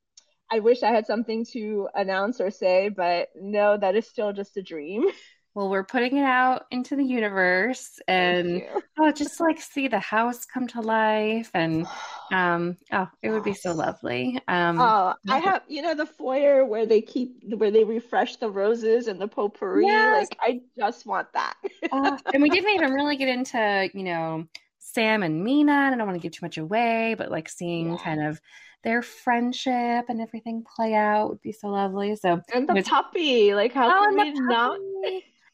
I 0.51 0.61
wish 0.61 0.85
I 0.85 0.91
had 0.91 1.07
something 1.07 1.45
to 1.53 1.89
announce 1.93 2.41
or 2.41 2.53
say, 2.53 2.91
but 2.91 3.31
no, 3.35 3.77
that 3.77 3.97
is 3.97 4.07
still 4.07 4.33
just 4.33 4.57
a 4.57 4.63
dream. 4.63 5.05
Well, 5.55 5.71
we're 5.71 5.85
putting 5.85 6.17
it 6.17 6.25
out 6.25 6.65
into 6.73 6.97
the 6.97 7.05
universe 7.05 8.01
and 8.09 8.61
oh, 8.99 9.13
just 9.13 9.39
like 9.39 9.61
see 9.61 9.87
the 9.87 10.01
house 10.01 10.45
come 10.45 10.67
to 10.69 10.81
life 10.81 11.51
and 11.55 11.87
um 12.33 12.77
oh, 12.93 13.09
it 13.23 13.31
would 13.31 13.45
be 13.45 13.55
so 13.55 13.73
lovely. 13.73 14.41
Um 14.49 14.81
Oh, 14.81 15.15
I 15.29 15.39
have 15.39 15.63
you 15.69 15.83
know 15.83 15.95
the 15.95 16.07
foyer 16.07 16.65
where 16.65 16.87
they 16.87 17.01
keep 17.01 17.41
where 17.57 17.71
they 17.71 17.85
refresh 17.85 18.37
the 18.37 18.51
roses 18.51 19.07
and 19.07 19.21
the 19.21 19.29
potpourri. 19.29 19.87
Yes. 19.87 20.29
Like 20.31 20.39
I 20.41 20.61
just 20.77 21.07
want 21.07 21.33
that. 21.35 21.55
uh, 21.93 22.19
and 22.33 22.43
we 22.43 22.51
didn't 22.51 22.71
even 22.71 22.93
really 22.95 23.17
get 23.17 23.29
into, 23.29 23.89
you 23.95 24.03
know, 24.03 24.47
Sam 24.79 25.23
and 25.23 25.47
Meena. 25.47 25.71
And 25.71 25.95
I 25.95 25.97
don't 25.97 26.07
want 26.07 26.21
to 26.21 26.23
give 26.23 26.33
too 26.33 26.45
much 26.45 26.59
away, 26.59 27.15
but 27.17 27.31
like 27.31 27.49
seeing 27.49 27.93
yeah. 27.93 27.99
kind 27.99 28.27
of 28.27 28.41
their 28.83 29.03
friendship 29.03 30.07
and 30.09 30.21
everything 30.21 30.65
play 30.77 30.95
out 30.95 31.31
would 31.31 31.41
be 31.43 31.53
so 31.53 31.69
lovely. 31.69 32.17
So 32.17 32.43
and 32.53 32.69
the 32.69 32.83
puppy, 32.83 33.55
like 33.55 33.73
how 33.73 33.89
oh, 33.89 34.05
can 34.05 34.17
we 34.17 34.33
not? 34.33 34.79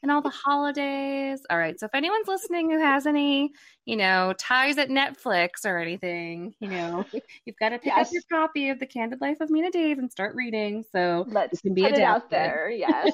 And 0.01 0.11
all 0.11 0.21
the 0.21 0.29
holidays. 0.29 1.41
All 1.49 1.57
right. 1.57 1.79
So 1.79 1.85
if 1.85 1.95
anyone's 1.95 2.27
listening 2.27 2.69
who 2.69 2.79
has 2.79 3.05
any, 3.05 3.51
you 3.91 3.97
know, 3.97 4.33
ties 4.37 4.77
at 4.77 4.87
Netflix 4.87 5.65
or 5.65 5.77
anything, 5.77 6.55
you 6.61 6.69
know, 6.69 7.03
you've 7.45 7.57
got 7.57 7.69
to 7.69 7.77
pick 7.77 7.87
yes. 7.87 8.07
up 8.07 8.13
your 8.13 8.21
copy 8.31 8.69
of 8.69 8.79
The 8.79 8.85
Candid 8.85 9.19
Life 9.19 9.41
of 9.41 9.49
Meena 9.49 9.69
Dave 9.69 9.99
and 9.99 10.09
start 10.09 10.33
reading. 10.33 10.85
So 10.93 11.25
let's 11.27 11.59
can 11.59 11.73
be 11.73 11.81
put 11.81 11.95
it 11.95 12.01
out 12.01 12.29
there. 12.29 12.71
Yes. 12.81 13.11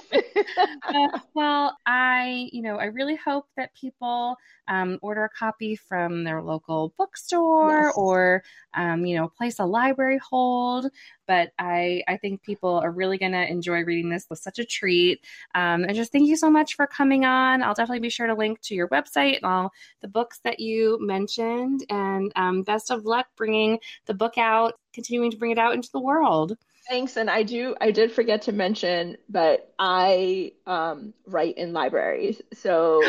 uh, 0.87 1.19
well, 1.33 1.75
I, 1.87 2.47
you 2.53 2.61
know, 2.61 2.77
I 2.77 2.85
really 2.85 3.15
hope 3.15 3.47
that 3.57 3.73
people 3.73 4.37
um, 4.67 4.99
order 5.01 5.23
a 5.23 5.29
copy 5.29 5.75
from 5.75 6.23
their 6.23 6.43
local 6.43 6.93
bookstore 6.95 7.85
yes. 7.85 7.93
or, 7.97 8.43
um, 8.75 9.03
you 9.05 9.17
know, 9.17 9.29
place 9.29 9.57
a 9.59 9.65
library 9.65 10.19
hold. 10.29 10.91
But 11.25 11.51
I, 11.57 12.03
I 12.07 12.17
think 12.17 12.43
people 12.43 12.75
are 12.75 12.91
really 12.91 13.17
going 13.17 13.31
to 13.31 13.49
enjoy 13.49 13.83
reading 13.83 14.09
this. 14.09 14.27
with 14.29 14.39
such 14.39 14.59
a 14.59 14.65
treat. 14.65 15.25
Um, 15.55 15.83
and 15.83 15.95
just 15.95 16.11
thank 16.11 16.27
you 16.27 16.37
so 16.37 16.51
much 16.51 16.75
for 16.75 16.85
coming 16.85 17.25
on. 17.25 17.63
I'll 17.63 17.73
definitely 17.73 18.01
be 18.01 18.09
sure 18.09 18.27
to 18.27 18.35
link 18.35 18.61
to 18.61 18.75
your 18.75 18.87
website 18.89 19.37
and 19.37 19.45
all 19.45 19.71
the 20.01 20.07
books 20.07 20.39
that 20.43 20.59
you 20.59 20.66
mentioned. 20.99 21.85
And 21.89 22.31
um, 22.35 22.63
best 22.63 22.91
of 22.91 23.05
luck 23.05 23.27
bringing 23.35 23.79
the 24.05 24.13
book 24.13 24.37
out, 24.37 24.73
continuing 24.93 25.31
to 25.31 25.37
bring 25.37 25.51
it 25.51 25.57
out 25.57 25.73
into 25.73 25.89
the 25.91 25.99
world. 25.99 26.57
Thanks, 26.89 27.17
and 27.17 27.29
I 27.29 27.43
do. 27.43 27.75
I 27.81 27.91
did 27.91 28.11
forget 28.11 28.43
to 28.43 28.53
mention, 28.53 29.17
but 29.27 29.73
I 29.77 30.53
um, 30.65 31.13
write 31.25 31.57
in 31.57 31.73
libraries, 31.73 32.41
so 32.53 33.01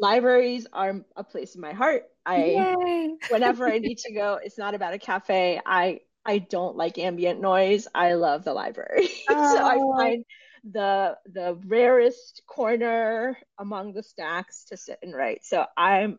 libraries 0.00 0.66
are 0.72 1.00
a 1.16 1.24
place 1.24 1.56
in 1.56 1.60
my 1.60 1.72
heart. 1.72 2.04
I 2.24 3.16
whenever 3.30 3.68
I 3.68 3.78
need 3.78 3.98
to 3.98 4.12
go, 4.12 4.38
it's 4.42 4.58
not 4.58 4.74
about 4.74 4.94
a 4.94 4.98
cafe. 4.98 5.60
I 5.64 6.00
I 6.24 6.38
don't 6.38 6.76
like 6.76 6.98
ambient 6.98 7.40
noise. 7.40 7.88
I 7.94 8.14
love 8.14 8.44
the 8.44 8.52
library, 8.52 9.08
oh. 9.28 9.54
so 9.56 9.64
I 9.64 9.76
oh. 9.76 9.96
find 9.96 10.24
the 10.72 11.16
the 11.26 11.58
rarest 11.66 12.42
corner 12.46 13.38
among 13.58 13.92
the 13.92 14.02
stacks 14.02 14.64
to 14.64 14.76
sit 14.76 14.98
and 15.02 15.14
write. 15.14 15.44
So 15.44 15.64
I'm 15.76 16.18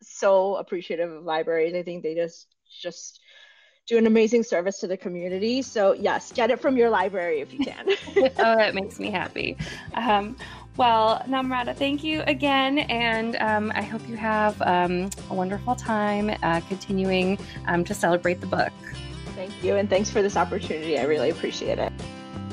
so 0.00 0.56
appreciative 0.56 1.10
of 1.10 1.24
libraries. 1.24 1.74
I 1.74 1.82
think 1.82 2.02
they 2.02 2.14
just 2.14 2.48
just 2.80 3.20
do 3.86 3.98
an 3.98 4.06
amazing 4.06 4.42
service 4.44 4.78
to 4.80 4.86
the 4.86 4.96
community. 4.96 5.62
So 5.62 5.92
yes, 5.92 6.32
get 6.32 6.50
it 6.50 6.60
from 6.60 6.76
your 6.76 6.90
library 6.90 7.40
if 7.40 7.52
you 7.52 7.64
can. 7.64 7.88
oh, 8.16 8.56
that 8.56 8.74
makes 8.74 8.98
me 8.98 9.10
happy. 9.10 9.56
Um, 9.94 10.36
well, 10.76 11.22
Namrata, 11.28 11.76
thank 11.76 12.02
you 12.02 12.22
again, 12.26 12.78
and 12.78 13.36
um, 13.36 13.72
I 13.74 13.82
hope 13.82 14.08
you 14.08 14.16
have 14.16 14.60
um, 14.62 15.10
a 15.28 15.34
wonderful 15.34 15.74
time 15.74 16.34
uh, 16.42 16.60
continuing 16.60 17.38
um, 17.66 17.84
to 17.84 17.92
celebrate 17.92 18.40
the 18.40 18.46
book. 18.46 18.72
Thank 19.34 19.62
you, 19.62 19.76
and 19.76 19.90
thanks 19.90 20.08
for 20.08 20.22
this 20.22 20.36
opportunity. 20.36 20.98
I 20.98 21.04
really 21.04 21.28
appreciate 21.28 21.78
it. 21.78 21.92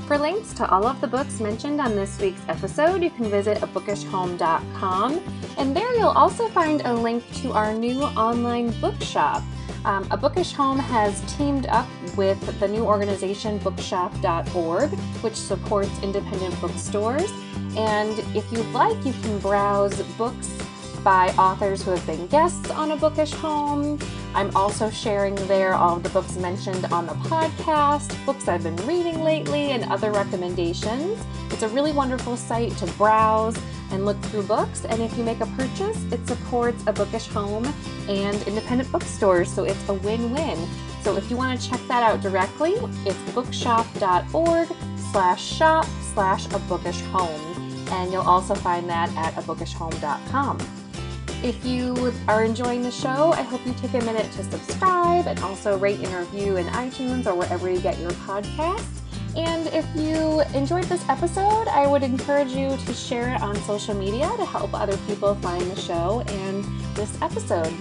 For 0.10 0.18
links 0.18 0.55
to 0.55 0.68
all 0.68 0.88
of 0.88 0.99
the 1.01 1.07
books 1.07 1.39
mentioned 1.39 1.80
on 1.80 1.95
this 1.95 2.20
week's 2.20 2.41
episode, 2.47 3.03
you 3.03 3.12
can 3.12 3.30
visit 3.30 3.60
abookishhome.com, 3.60 5.22
and 5.60 5.76
there 5.76 5.95
you'll 5.95 6.07
also 6.07 6.47
find 6.47 6.82
a 6.82 6.91
link 6.91 7.24
to 7.43 7.51
our 7.51 7.76
new 7.76 8.01
online 8.01 8.72
bookshop. 8.82 9.43
Um, 9.86 10.07
a 10.10 10.18
Bookish 10.18 10.51
Home 10.53 10.80
has 10.80 11.22
teamed 11.38 11.68
up 11.68 11.88
with 12.18 12.60
the 12.60 12.68
new 12.68 12.86
organization 12.86 13.60
bookshop.org, 13.60 14.89
which 15.22 15.36
supports 15.36 16.01
independent 16.01 16.60
bookstores. 16.60 17.32
And 17.78 18.18
if 18.36 18.51
you'd 18.51 18.66
like, 18.72 19.05
you 19.05 19.14
can 19.14 19.38
browse 19.38 20.01
books 20.18 20.57
by 21.04 21.30
authors 21.38 21.84
who 21.84 21.91
have 21.91 22.06
been 22.06 22.28
guests 22.28 22.70
on 22.72 22.91
A 22.91 22.95
Bookish 22.95 23.32
Home. 23.34 24.00
I'm 24.34 24.56
also 24.56 24.89
sharing 24.89 25.36
there 25.47 25.74
all 25.74 25.97
of 25.97 26.04
the 26.04 26.10
books 26.10 26.36
mentioned 26.36 26.86
on 26.86 27.08
the 27.08 27.14
podcast, 27.14 28.14
books 28.26 28.47
I've 28.47 28.64
been 28.64 28.76
reading 28.88 29.24
lately, 29.24 29.72
and 29.72 29.84
other 29.86 30.12
recommendations. 30.12 31.20
It's 31.52 31.64
a 31.64 31.68
really 31.70 31.91
wonderful 31.91 32.38
site 32.38 32.76
to 32.78 32.86
browse 32.93 33.58
and 33.91 34.06
look 34.06 34.20
through 34.24 34.43
books. 34.43 34.86
And 34.86 35.02
if 35.02 35.18
you 35.18 35.24
make 35.24 35.41
a 35.41 35.47
purchase, 35.47 36.02
it 36.12 36.26
supports 36.28 36.84
A 36.88 36.93
Bookish 36.93 37.28
Home 37.28 37.66
and 38.08 38.41
independent 38.47 38.91
bookstores, 38.91 39.52
so 39.52 39.64
it's 39.64 39.89
a 39.89 39.93
win 39.93 40.32
win. 40.32 40.68
So 41.02 41.16
if 41.16 41.30
you 41.32 41.38
want 41.38 41.60
to 41.60 41.70
check 41.70 41.80
that 41.88 42.04
out 42.04 42.22
directly, 42.22 42.74
it's 43.06 43.32
bookshop.org 43.34 44.68
slash 45.12 45.43
shop 45.43 45.86
slash 46.14 46.45
a 46.54 46.60
bookish 46.60 47.02
home. 47.06 47.41
And 47.91 48.12
you'll 48.12 48.22
also 48.22 48.54
find 48.54 48.88
that 48.89 49.10
at 49.16 49.34
abookishhome.com. 49.34 50.78
If 51.41 51.63
you 51.63 52.13
are 52.27 52.43
enjoying 52.43 52.81
the 52.81 52.91
show, 52.91 53.31
I 53.31 53.43
hope 53.43 53.65
you 53.65 53.73
take 53.75 53.93
a 53.93 54.03
minute 54.03 54.29
to 54.33 54.43
subscribe 54.43 55.25
and 55.25 55.39
also 55.39 55.77
rate 55.79 55.99
and 55.99 56.13
review 56.13 56.57
in 56.57 56.65
iTunes 56.67 57.27
or 57.27 57.33
wherever 57.33 57.69
you 57.69 57.79
get 57.79 57.97
your 57.97 58.11
podcasts. 58.11 58.99
And 59.37 59.67
if 59.67 59.85
you 59.95 60.41
enjoyed 60.53 60.83
this 60.85 61.07
episode, 61.07 61.69
I 61.69 61.87
would 61.87 62.03
encourage 62.03 62.51
you 62.51 62.75
to 62.75 62.93
share 62.93 63.33
it 63.33 63.41
on 63.41 63.55
social 63.61 63.93
media 63.93 64.29
to 64.35 64.45
help 64.45 64.73
other 64.73 64.97
people 65.07 65.33
find 65.35 65.61
the 65.71 65.79
show 65.79 66.23
and 66.27 66.65
this 66.93 67.21
episode. 67.21 67.73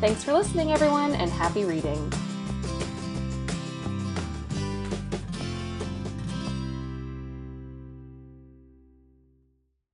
Thanks 0.00 0.24
for 0.24 0.32
listening, 0.32 0.72
everyone, 0.72 1.14
and 1.14 1.30
happy 1.30 1.64
reading. 1.64 2.12